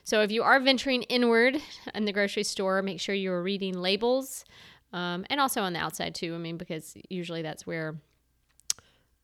So 0.04 0.22
if 0.22 0.30
you 0.30 0.44
are 0.44 0.60
venturing 0.60 1.04
inward 1.04 1.58
in 1.96 2.04
the 2.04 2.12
grocery 2.12 2.44
store, 2.44 2.82
make 2.82 3.00
sure 3.00 3.16
you're 3.16 3.42
reading 3.42 3.78
labels, 3.78 4.44
um, 4.92 5.26
and 5.30 5.39
also 5.39 5.62
on 5.62 5.72
the 5.72 5.80
outside 5.80 6.13
too. 6.16 6.36
I 6.36 6.38
mean, 6.38 6.58
because 6.58 6.98
usually 7.10 7.42
that's 7.42 7.66
where 7.66 7.96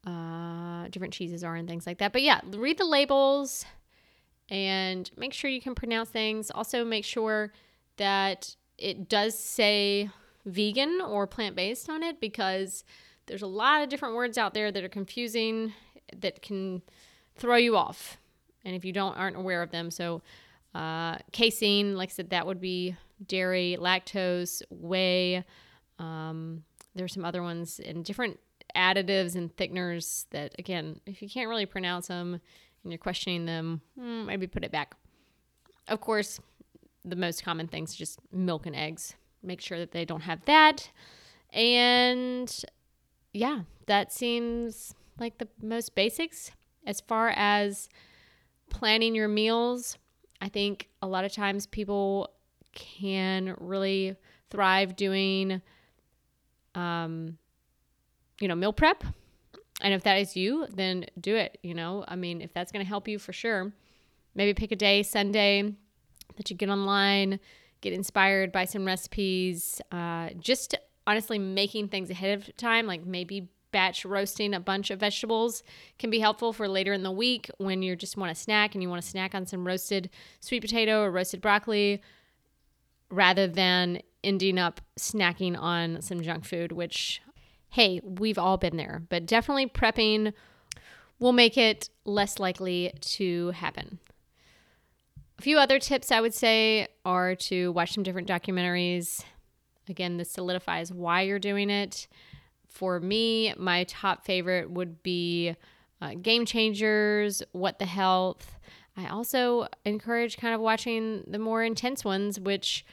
uh, 0.08 0.88
different 0.92 1.14
cheeses 1.14 1.44
are 1.44 1.56
and 1.56 1.68
things 1.68 1.86
like 1.86 1.98
that. 1.98 2.14
But 2.14 2.22
yeah, 2.22 2.40
read 2.46 2.78
the 2.78 2.86
labels 2.86 3.66
and 4.50 5.12
make 5.18 5.34
sure 5.34 5.50
you 5.50 5.62
can 5.62 5.76
pronounce 5.76 6.10
things. 6.10 6.52
Also, 6.52 6.86
make 6.86 7.04
sure 7.04 7.52
that 7.98 8.56
it 8.78 9.10
does 9.10 9.38
say 9.38 10.10
vegan 10.46 11.02
or 11.02 11.28
plant 11.28 11.56
based 11.56 11.90
on 11.90 12.04
it 12.04 12.20
because 12.20 12.84
there's 13.28 13.42
a 13.42 13.48
lot 13.48 13.82
of 13.82 13.90
different 13.90 14.16
words 14.16 14.38
out 14.38 14.54
there 14.54 14.72
that 14.72 14.84
are 14.84 14.90
confusing 14.90 15.74
that 16.16 16.42
can 16.42 16.82
throw 17.36 17.56
you 17.56 17.76
off. 17.78 18.18
And 18.66 18.76
if 18.76 18.84
you 18.84 18.92
don't 18.92 19.16
aren't 19.16 19.38
aware 19.38 19.62
of 19.62 19.72
them, 19.72 19.92
so 19.92 20.22
uh, 20.76 21.18
casein, 21.32 21.96
like 21.96 22.10
I 22.10 22.14
said, 22.14 22.30
that 22.32 22.46
would 22.46 22.60
be 22.60 22.96
dairy, 23.26 23.78
lactose, 23.80 24.62
whey. 24.70 25.44
Um, 25.98 26.64
there's 26.96 27.14
some 27.14 27.26
other 27.26 27.44
ones 27.44 27.80
and 27.84 28.04
different 28.04 28.40
additives 28.76 29.36
and 29.36 29.56
thickeners 29.56 30.26
that, 30.32 30.56
again, 30.60 31.00
if 31.06 31.22
you 31.22 31.30
can't 31.30 31.50
really 31.50 31.66
pronounce 31.66 32.08
them 32.08 32.40
and 32.84 32.92
you're 32.92 32.98
questioning 32.98 33.46
them, 33.46 33.82
hmm, 33.98 34.26
maybe 34.26 34.48
put 34.48 34.64
it 34.64 34.72
back. 34.72 34.96
Of 35.88 36.02
course, 36.02 36.40
the 37.04 37.16
most 37.16 37.44
common 37.44 37.68
things 37.68 37.96
just 37.96 38.20
milk 38.32 38.66
and 38.66 38.76
eggs. 38.76 39.16
Make 39.44 39.62
sure 39.62 39.78
that 39.80 39.92
they 39.92 40.06
don't 40.06 40.22
have 40.22 40.44
that. 40.46 40.90
And 41.52 42.54
yeah, 43.34 43.62
that 43.88 44.12
seems 44.14 44.94
like 45.20 45.38
the 45.38 45.48
most 45.62 45.96
basics 45.96 46.52
as 46.86 47.02
far 47.02 47.30
as 47.36 47.90
planning 48.70 49.16
your 49.16 49.28
meals. 49.28 49.98
I 50.42 50.50
think 50.50 50.90
a 51.02 51.08
lot 51.08 51.26
of 51.26 51.34
times 51.34 51.66
people 51.68 52.32
can 52.74 53.56
really 53.60 54.16
thrive 54.50 54.96
doing 54.96 55.62
um, 56.76 57.38
you 58.40 58.48
know, 58.48 58.56
meal 58.56 58.74
prep. 58.74 59.04
And 59.82 59.94
if 59.94 60.04
that 60.04 60.18
is 60.18 60.36
you, 60.36 60.68
then 60.74 61.06
do 61.20 61.36
it. 61.36 61.58
You 61.64 61.74
know, 61.74 62.04
I 62.08 62.16
mean, 62.16 62.42
if 62.42 62.54
that's 62.54 62.72
going 62.72 62.84
to 62.84 62.88
help 62.88 63.08
you 63.08 63.20
for 63.20 63.34
sure, 63.34 63.72
maybe 64.36 64.54
pick 64.54 64.72
a 64.72 64.76
day, 64.76 65.04
Sunday, 65.04 65.74
that 66.36 66.50
you 66.50 66.56
get 66.56 66.70
online, 66.70 67.40
get 67.82 67.94
inspired 67.94 68.52
by 68.52 68.66
some 68.66 68.86
recipes. 68.86 69.82
Uh, 69.92 70.30
just 70.40 70.76
honestly 71.08 71.40
making 71.40 71.88
things 71.88 72.10
ahead 72.10 72.38
of 72.38 72.56
time, 72.58 72.86
like 72.86 73.06
maybe 73.06 73.50
batch 73.72 74.06
roasting 74.06 74.54
a 74.54 74.60
bunch 74.60 74.90
of 74.90 75.00
vegetables 75.00 75.64
can 76.00 76.10
be 76.10 76.20
helpful 76.20 76.54
for 76.54 76.68
later 76.68 76.94
in 76.94 77.04
the 77.04 77.12
week 77.12 77.50
when 77.58 77.82
you 77.82 77.96
just 77.96 78.18
want 78.18 78.32
a 78.32 78.36
snack 78.36 78.74
and 78.74 78.82
you 78.82 78.90
want 78.90 79.02
to 79.02 79.08
snack 79.08 79.36
on 79.36 79.46
some 79.46 79.66
roasted 79.66 80.10
sweet 80.40 80.62
potato 80.62 81.04
or 81.04 81.12
roasted 81.12 81.40
broccoli 81.40 82.02
rather 83.12 83.48
than 83.48 84.02
ending 84.24 84.58
up 84.58 84.82
snacking 84.98 85.58
on 85.58 86.02
some 86.02 86.22
junk 86.22 86.46
food, 86.46 86.72
which 86.72 87.22
hey, 87.72 88.02
we've 88.04 88.40
all 88.40 88.58
been 88.58 88.78
there, 88.78 89.04
but 89.10 89.28
definitely 89.28 89.68
prepping 89.68 90.34
will 91.20 91.34
make 91.34 91.58
it 91.58 91.90
less 92.04 92.40
likely 92.40 92.92
to 93.02 93.52
happen. 93.52 94.00
A 95.40 95.42
few 95.42 95.58
other 95.58 95.80
tips 95.80 96.12
I 96.12 96.20
would 96.20 96.34
say 96.34 96.90
are 97.06 97.34
to 97.34 97.72
watch 97.72 97.94
some 97.94 98.04
different 98.04 98.28
documentaries. 98.28 99.24
Again, 99.88 100.18
this 100.18 100.30
solidifies 100.30 100.92
why 100.92 101.22
you're 101.22 101.40
doing 101.40 101.70
it. 101.70 102.10
For 102.68 103.00
me, 103.00 103.54
my 103.58 103.86
top 103.86 104.26
favorite 104.26 104.70
would 104.70 105.02
be 105.02 105.56
uh, 106.02 106.16
Game 106.22 106.46
Changers, 106.46 107.42
What 107.54 107.80
the 107.80 107.86
Health. 107.86 108.60
I 108.98 109.08
also 109.08 109.70
encourage 109.86 110.36
kind 110.36 110.54
of 110.54 110.60
watching 110.60 111.24
the 111.26 111.40
more 111.40 111.64
intense 111.64 112.04
ones, 112.04 112.38
which 112.38 112.86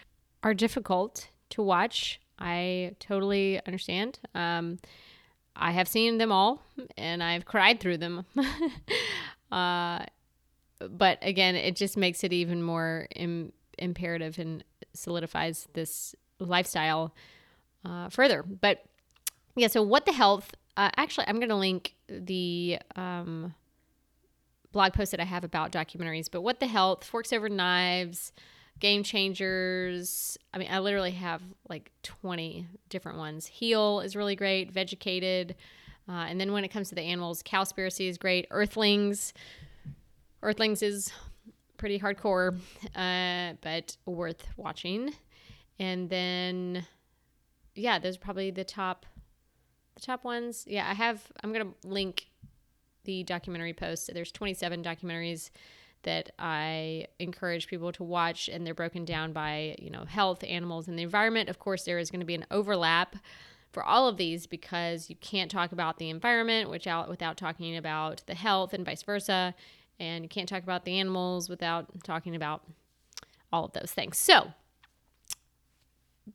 are 0.44 0.54
difficult 0.54 1.28
to 1.50 1.62
watch 1.62 2.20
I 2.38 2.92
totally 3.00 3.61
understand. 3.66 4.20
Um, 4.37 4.78
I 5.56 5.72
have 5.72 5.88
seen 5.88 6.18
them 6.18 6.30
all 6.30 6.62
and 6.96 7.24
I've 7.24 7.44
cried 7.44 7.80
through 7.80 7.98
them. 7.98 8.24
uh, 9.50 10.04
but 10.78 11.18
again, 11.22 11.54
it 11.56 11.76
just 11.76 11.96
makes 11.96 12.24
it 12.24 12.32
even 12.32 12.62
more 12.62 13.08
Im- 13.16 13.52
imperative 13.78 14.38
and 14.38 14.64
solidifies 14.92 15.68
this 15.72 16.14
lifestyle 16.38 17.14
uh, 17.84 18.08
further. 18.08 18.42
But 18.42 18.84
yeah, 19.54 19.68
so 19.68 19.82
what 19.82 20.06
the 20.06 20.12
health, 20.12 20.52
uh, 20.76 20.90
actually, 20.96 21.26
I'm 21.28 21.36
going 21.36 21.48
to 21.48 21.56
link 21.56 21.94
the 22.08 22.78
um, 22.94 23.54
blog 24.72 24.92
post 24.92 25.10
that 25.12 25.20
I 25.20 25.24
have 25.24 25.44
about 25.44 25.72
documentaries, 25.72 26.30
but 26.30 26.42
what 26.42 26.60
the 26.60 26.66
health, 26.66 27.04
Forks 27.04 27.32
Over 27.32 27.48
Knives, 27.48 28.32
Game 28.78 29.02
Changers. 29.02 30.36
I 30.52 30.58
mean, 30.58 30.68
I 30.70 30.80
literally 30.80 31.12
have 31.12 31.42
like 31.68 31.90
20 32.02 32.66
different 32.90 33.18
ones. 33.18 33.46
Heal 33.46 34.00
is 34.00 34.14
really 34.14 34.36
great, 34.36 34.72
Vegucated. 34.72 35.54
Uh, 36.08 36.26
and 36.28 36.40
then 36.40 36.52
when 36.52 36.64
it 36.64 36.68
comes 36.68 36.90
to 36.90 36.94
the 36.94 37.02
animals, 37.02 37.42
Cowspiracy 37.42 38.08
is 38.08 38.18
great. 38.18 38.46
Earthlings. 38.50 39.32
Earthlings 40.46 40.80
is 40.80 41.12
pretty 41.76 41.98
hardcore, 41.98 42.56
uh, 42.94 43.54
but 43.61 43.96
worth 44.06 44.46
watching. 44.56 45.12
And 45.80 46.09
then, 46.09 46.87
yeah, 47.74 47.98
those 47.98 48.16
are 48.16 48.20
probably 48.20 48.52
the 48.52 48.62
top, 48.62 49.06
the 49.96 50.00
top 50.00 50.22
ones. 50.22 50.64
Yeah, 50.68 50.88
I 50.88 50.94
have. 50.94 51.20
I'm 51.42 51.52
gonna 51.52 51.72
link 51.85 52.28
the 53.02 53.24
documentary 53.24 53.72
post. 53.72 54.09
There's 54.14 54.30
27 54.30 54.85
documentaries 54.85 55.50
that 56.04 56.30
I 56.38 57.09
encourage 57.18 57.66
people 57.66 57.90
to 57.92 58.04
watch, 58.04 58.48
and 58.48 58.64
they're 58.64 58.72
broken 58.72 59.04
down 59.04 59.32
by 59.32 59.74
you 59.80 59.90
know 59.90 60.04
health, 60.04 60.44
animals, 60.44 60.87
and 60.87 60.96
the 60.96 61.02
environment. 61.02 61.48
Of 61.48 61.59
course, 61.59 61.82
there 61.82 61.98
is 61.98 62.11
going 62.11 62.20
to 62.20 62.26
be 62.26 62.37
an 62.37 62.46
overlap 62.52 63.16
for 63.72 63.82
all 63.82 64.06
of 64.06 64.16
these 64.16 64.46
because 64.46 65.11
you 65.11 65.16
can't 65.16 65.50
talk 65.50 65.72
about 65.72 65.98
the 65.98 66.09
environment 66.09 66.70
without 66.70 67.09
without 67.09 67.37
talking 67.37 67.76
about 67.76 68.22
the 68.26 68.35
health, 68.37 68.72
and 68.72 68.87
vice 68.87 69.02
versa, 69.02 69.52
and 69.98 70.24
you 70.24 70.28
can't 70.28 70.48
talk 70.48 70.62
about 70.62 70.85
the 70.85 70.98
animals 70.98 71.48
without 71.48 71.87
talking 72.02 72.35
about 72.35 72.62
all 73.52 73.64
of 73.64 73.72
those 73.72 73.92
things. 73.92 74.18
So. 74.18 74.52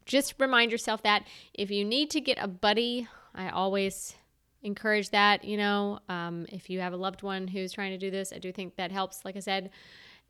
Just 0.06 0.36
remind 0.40 0.72
yourself 0.72 1.04
that 1.04 1.28
if 1.54 1.70
you 1.70 1.84
need 1.84 2.10
to 2.12 2.22
get 2.22 2.38
a 2.40 2.48
buddy, 2.48 3.10
I 3.36 3.50
always 3.50 4.16
encourage 4.64 5.10
that. 5.10 5.44
You 5.44 5.58
know, 5.58 6.00
um, 6.08 6.46
if 6.50 6.70
you 6.70 6.80
have 6.80 6.94
a 6.94 6.98
loved 6.98 7.24
one 7.24 7.46
who's 7.48 7.74
trying 7.74 7.92
to 7.92 7.98
do 7.98 8.10
this, 8.10 8.32
I 8.34 8.40
do 8.40 8.54
think 8.54 8.78
that 8.78 8.92
helps, 8.92 9.26
like 9.26 9.36
I 9.36 9.40
said. 9.40 9.70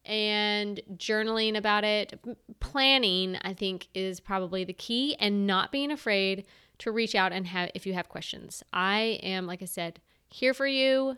And 0.03 0.81
journaling 0.95 1.55
about 1.55 1.83
it, 1.83 2.19
planning, 2.59 3.37
I 3.43 3.53
think, 3.53 3.87
is 3.93 4.19
probably 4.19 4.63
the 4.63 4.73
key, 4.73 5.15
and 5.19 5.45
not 5.45 5.71
being 5.71 5.91
afraid 5.91 6.45
to 6.79 6.91
reach 6.91 7.13
out 7.13 7.31
and 7.31 7.45
have 7.45 7.69
if 7.75 7.85
you 7.85 7.93
have 7.93 8.09
questions. 8.09 8.63
I 8.73 9.19
am, 9.21 9.45
like 9.45 9.61
I 9.61 9.65
said, 9.65 9.99
here 10.27 10.55
for 10.55 10.65
you 10.65 11.17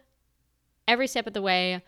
every 0.86 1.08
step 1.08 1.28
of 1.28 1.34
the 1.34 1.41
way. 1.41 1.82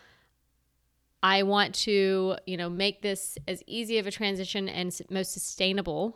I 1.26 1.42
want 1.42 1.74
to, 1.86 2.36
you 2.46 2.56
know, 2.56 2.70
make 2.70 3.02
this 3.02 3.36
as 3.48 3.64
easy 3.66 3.98
of 3.98 4.06
a 4.06 4.12
transition 4.12 4.70
and 4.70 4.96
most 5.10 5.34
sustainable 5.34 6.16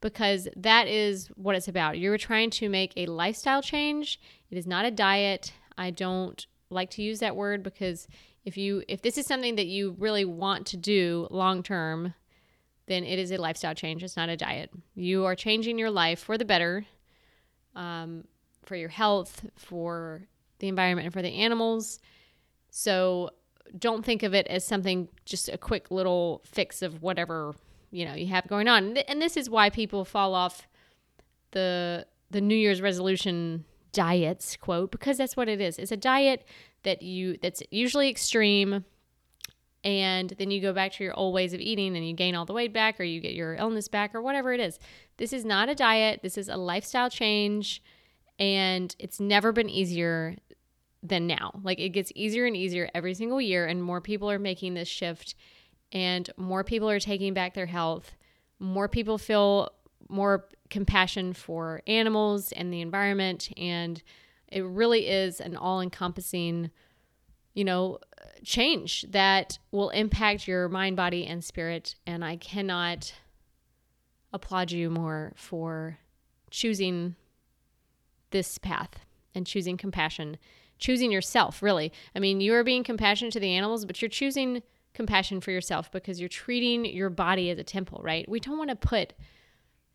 because 0.00 0.48
that 0.56 0.88
is 0.88 1.28
what 1.36 1.54
it's 1.54 1.68
about. 1.68 2.00
You're 2.00 2.18
trying 2.18 2.50
to 2.50 2.68
make 2.68 2.92
a 2.96 3.06
lifestyle 3.06 3.62
change. 3.62 4.20
It 4.50 4.58
is 4.58 4.66
not 4.66 4.84
a 4.84 4.90
diet. 4.90 5.52
I 5.78 5.92
don't 5.92 6.44
like 6.68 6.90
to 6.90 7.02
use 7.02 7.20
that 7.20 7.36
word 7.36 7.62
because 7.62 8.08
if 8.44 8.56
you 8.56 8.82
if 8.88 9.02
this 9.02 9.18
is 9.18 9.24
something 9.24 9.54
that 9.54 9.68
you 9.68 9.94
really 10.00 10.24
want 10.24 10.66
to 10.66 10.76
do 10.76 11.28
long 11.30 11.62
term, 11.62 12.14
then 12.86 13.04
it 13.04 13.20
is 13.20 13.30
a 13.30 13.36
lifestyle 13.36 13.76
change. 13.76 14.02
It's 14.02 14.16
not 14.16 14.30
a 14.30 14.36
diet. 14.36 14.72
You 14.96 15.26
are 15.26 15.36
changing 15.36 15.78
your 15.78 15.92
life 15.92 16.18
for 16.18 16.36
the 16.36 16.44
better, 16.44 16.86
um, 17.76 18.24
for 18.64 18.74
your 18.74 18.88
health, 18.88 19.46
for 19.54 20.26
the 20.58 20.66
environment, 20.66 21.06
and 21.06 21.14
for 21.14 21.22
the 21.22 21.36
animals. 21.36 22.00
So 22.70 23.30
don't 23.78 24.04
think 24.04 24.22
of 24.22 24.34
it 24.34 24.46
as 24.46 24.64
something 24.64 25.08
just 25.24 25.48
a 25.48 25.58
quick 25.58 25.90
little 25.90 26.42
fix 26.44 26.82
of 26.82 27.02
whatever 27.02 27.54
you 27.90 28.04
know 28.04 28.14
you 28.14 28.26
have 28.26 28.46
going 28.46 28.68
on. 28.68 28.96
And 28.96 29.20
this 29.20 29.36
is 29.36 29.50
why 29.50 29.70
people 29.70 30.04
fall 30.04 30.34
off 30.34 30.68
the 31.52 32.06
the 32.30 32.40
new 32.40 32.54
year's 32.54 32.80
resolution 32.80 33.64
diets 33.92 34.56
quote 34.56 34.90
because 34.90 35.18
that's 35.18 35.36
what 35.36 35.48
it 35.48 35.60
is. 35.60 35.78
It's 35.78 35.92
a 35.92 35.96
diet 35.96 36.46
that 36.82 37.02
you 37.02 37.36
that's 37.40 37.62
usually 37.70 38.08
extreme 38.08 38.84
and 39.82 40.34
then 40.38 40.50
you 40.50 40.60
go 40.60 40.72
back 40.72 40.92
to 40.92 41.04
your 41.04 41.14
old 41.14 41.34
ways 41.34 41.54
of 41.54 41.60
eating 41.60 41.96
and 41.96 42.06
you 42.06 42.14
gain 42.14 42.34
all 42.34 42.44
the 42.44 42.52
weight 42.52 42.72
back 42.72 43.00
or 43.00 43.04
you 43.04 43.20
get 43.20 43.32
your 43.32 43.54
illness 43.54 43.88
back 43.88 44.14
or 44.14 44.20
whatever 44.20 44.52
it 44.52 44.60
is. 44.60 44.78
This 45.16 45.32
is 45.32 45.44
not 45.44 45.68
a 45.68 45.74
diet. 45.74 46.20
This 46.22 46.36
is 46.36 46.48
a 46.48 46.56
lifestyle 46.56 47.10
change 47.10 47.82
and 48.38 48.94
it's 48.98 49.20
never 49.20 49.52
been 49.52 49.68
easier 49.68 50.36
than 51.02 51.26
now 51.26 51.50
like 51.62 51.80
it 51.80 51.90
gets 51.90 52.12
easier 52.14 52.44
and 52.44 52.56
easier 52.56 52.88
every 52.94 53.14
single 53.14 53.40
year 53.40 53.66
and 53.66 53.82
more 53.82 54.00
people 54.00 54.30
are 54.30 54.38
making 54.38 54.74
this 54.74 54.88
shift 54.88 55.34
and 55.92 56.30
more 56.36 56.62
people 56.62 56.90
are 56.90 57.00
taking 57.00 57.32
back 57.32 57.54
their 57.54 57.66
health 57.66 58.12
more 58.58 58.88
people 58.88 59.16
feel 59.16 59.70
more 60.08 60.48
compassion 60.68 61.32
for 61.32 61.82
animals 61.86 62.52
and 62.52 62.72
the 62.72 62.80
environment. 62.80 63.50
And 63.56 64.02
it 64.48 64.64
really 64.64 65.08
is 65.08 65.40
an 65.40 65.56
all 65.56 65.80
encompassing, 65.80 66.70
you 67.54 67.64
know, 67.64 67.98
change 68.44 69.06
that 69.10 69.58
will 69.70 69.90
impact 69.90 70.48
your 70.48 70.68
mind, 70.68 70.96
body, 70.96 71.26
and 71.26 71.44
spirit. 71.44 71.96
And 72.06 72.24
I 72.24 72.36
cannot 72.36 73.12
applaud 74.32 74.70
you 74.70 74.90
more 74.90 75.32
for 75.36 75.98
choosing 76.50 77.16
this 78.30 78.58
path 78.58 79.00
and 79.34 79.46
choosing 79.46 79.76
compassion, 79.76 80.38
choosing 80.80 81.12
yourself, 81.12 81.62
really. 81.62 81.92
I 82.14 82.18
mean, 82.18 82.40
you 82.40 82.54
are 82.54 82.64
being 82.64 82.82
compassionate 82.82 83.32
to 83.34 83.40
the 83.40 83.54
animals, 83.54 83.84
but 83.84 84.02
you're 84.02 84.08
choosing 84.08 84.62
compassion 84.94 85.40
for 85.40 85.50
yourself 85.50 85.90
because 85.92 86.18
you're 86.18 86.28
treating 86.28 86.84
your 86.84 87.10
body 87.10 87.50
as 87.50 87.58
a 87.58 87.64
temple, 87.64 88.00
right? 88.02 88.28
We 88.28 88.40
don't 88.40 88.58
want 88.58 88.70
to 88.70 88.76
put 88.76 89.14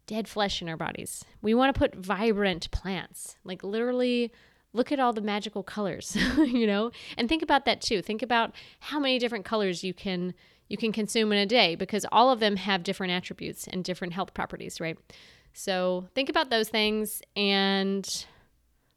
dead 0.07 0.27
flesh 0.27 0.61
in 0.61 0.69
our 0.69 0.77
bodies. 0.77 1.25
We 1.41 1.53
want 1.53 1.73
to 1.73 1.77
put 1.77 1.95
vibrant 1.95 2.71
plants, 2.71 3.35
like 3.43 3.63
literally 3.63 4.31
look 4.73 4.91
at 4.91 4.99
all 4.99 5.13
the 5.13 5.21
magical 5.21 5.63
colors, 5.63 6.15
you 6.37 6.67
know? 6.67 6.91
And 7.17 7.27
think 7.27 7.41
about 7.41 7.65
that 7.65 7.81
too. 7.81 8.01
Think 8.01 8.21
about 8.21 8.53
how 8.79 8.99
many 8.99 9.19
different 9.19 9.45
colors 9.45 9.83
you 9.83 9.93
can 9.93 10.33
you 10.67 10.77
can 10.77 10.91
consume 10.91 11.31
in 11.31 11.37
a 11.37 11.45
day 11.45 11.75
because 11.75 12.07
all 12.11 12.31
of 12.31 12.39
them 12.39 12.55
have 12.55 12.81
different 12.81 13.13
attributes 13.13 13.67
and 13.67 13.83
different 13.83 14.13
health 14.13 14.33
properties, 14.33 14.81
right? 14.81 14.97
So, 15.53 16.07
think 16.15 16.27
about 16.27 16.49
those 16.49 16.69
things 16.69 17.21
and 17.35 18.25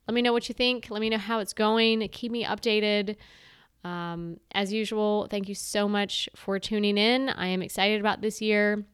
let 0.08 0.14
me 0.14 0.22
know 0.22 0.32
what 0.32 0.48
you 0.48 0.54
think. 0.54 0.88
Let 0.88 1.02
me 1.02 1.10
know 1.10 1.18
how 1.18 1.40
it's 1.40 1.52
going. 1.52 2.08
Keep 2.08 2.32
me 2.32 2.42
updated. 2.42 3.16
Um, 3.84 4.40
as 4.52 4.72
usual, 4.72 5.28
thank 5.30 5.50
you 5.50 5.54
so 5.54 5.86
much 5.86 6.30
for 6.34 6.58
tuning 6.58 6.96
in. 6.96 7.28
I 7.28 7.48
am 7.48 7.60
excited 7.60 8.00
about 8.00 8.22
this 8.22 8.40
year. 8.40 8.84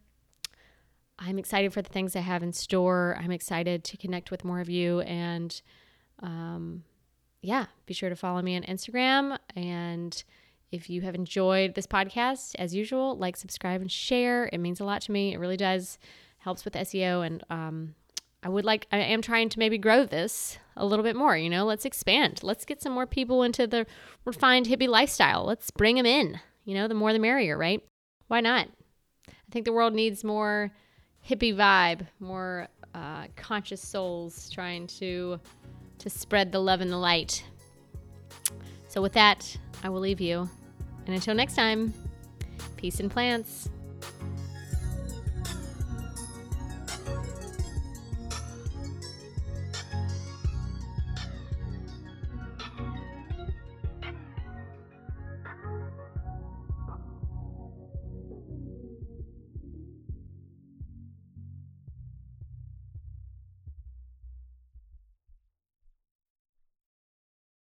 I'm 1.16 1.38
excited 1.38 1.72
for 1.72 1.82
the 1.82 1.88
things 1.88 2.16
I 2.16 2.20
have 2.20 2.42
in 2.42 2.52
store. 2.52 3.16
I'm 3.20 3.30
excited 3.30 3.84
to 3.84 3.96
connect 3.96 4.32
with 4.32 4.44
more 4.44 4.60
of 4.60 4.68
you. 4.68 5.00
And 5.02 5.62
um, 6.18 6.82
yeah, 7.42 7.66
be 7.86 7.94
sure 7.94 8.08
to 8.08 8.16
follow 8.16 8.42
me 8.42 8.56
on 8.56 8.62
Instagram. 8.64 9.38
And 9.54 10.22
if 10.72 10.90
you 10.90 11.02
have 11.02 11.14
enjoyed 11.14 11.76
this 11.76 11.86
podcast, 11.86 12.56
as 12.58 12.74
usual, 12.74 13.16
like, 13.16 13.36
subscribe, 13.36 13.80
and 13.80 13.90
share. 13.90 14.50
It 14.52 14.58
means 14.58 14.80
a 14.80 14.84
lot 14.84 15.02
to 15.02 15.12
me. 15.12 15.32
It 15.32 15.38
really 15.38 15.56
does. 15.56 16.00
Helps 16.38 16.64
with 16.64 16.74
SEO. 16.74 17.24
And 17.24 17.44
um, 17.50 17.94
I 18.44 18.48
would 18.48 18.66
like, 18.66 18.86
I 18.92 18.98
am 18.98 19.22
trying 19.22 19.48
to 19.48 19.58
maybe 19.58 19.78
grow 19.78 20.04
this 20.04 20.58
a 20.76 20.84
little 20.84 21.02
bit 21.02 21.16
more. 21.16 21.34
You 21.36 21.48
know, 21.48 21.64
let's 21.64 21.86
expand. 21.86 22.42
Let's 22.42 22.66
get 22.66 22.82
some 22.82 22.92
more 22.92 23.06
people 23.06 23.42
into 23.42 23.66
the 23.66 23.86
refined 24.26 24.66
hippie 24.66 24.86
lifestyle. 24.86 25.44
Let's 25.44 25.70
bring 25.70 25.96
them 25.96 26.04
in. 26.04 26.38
You 26.66 26.74
know, 26.74 26.86
the 26.86 26.94
more 26.94 27.14
the 27.14 27.18
merrier, 27.18 27.56
right? 27.56 27.82
Why 28.28 28.40
not? 28.40 28.68
I 29.28 29.32
think 29.50 29.64
the 29.64 29.72
world 29.72 29.94
needs 29.94 30.22
more 30.22 30.70
hippie 31.26 31.56
vibe, 31.56 32.06
more 32.20 32.68
uh, 32.94 33.26
conscious 33.34 33.80
souls 33.80 34.50
trying 34.50 34.86
to 34.86 35.40
to 35.98 36.10
spread 36.10 36.52
the 36.52 36.58
love 36.58 36.80
and 36.80 36.92
the 36.92 36.98
light. 36.98 37.44
So 38.88 39.00
with 39.00 39.12
that, 39.14 39.56
I 39.82 39.88
will 39.88 40.00
leave 40.00 40.20
you. 40.20 40.48
And 41.06 41.14
until 41.14 41.34
next 41.34 41.54
time, 41.54 41.94
peace 42.76 43.00
and 43.00 43.10
plants. 43.10 43.70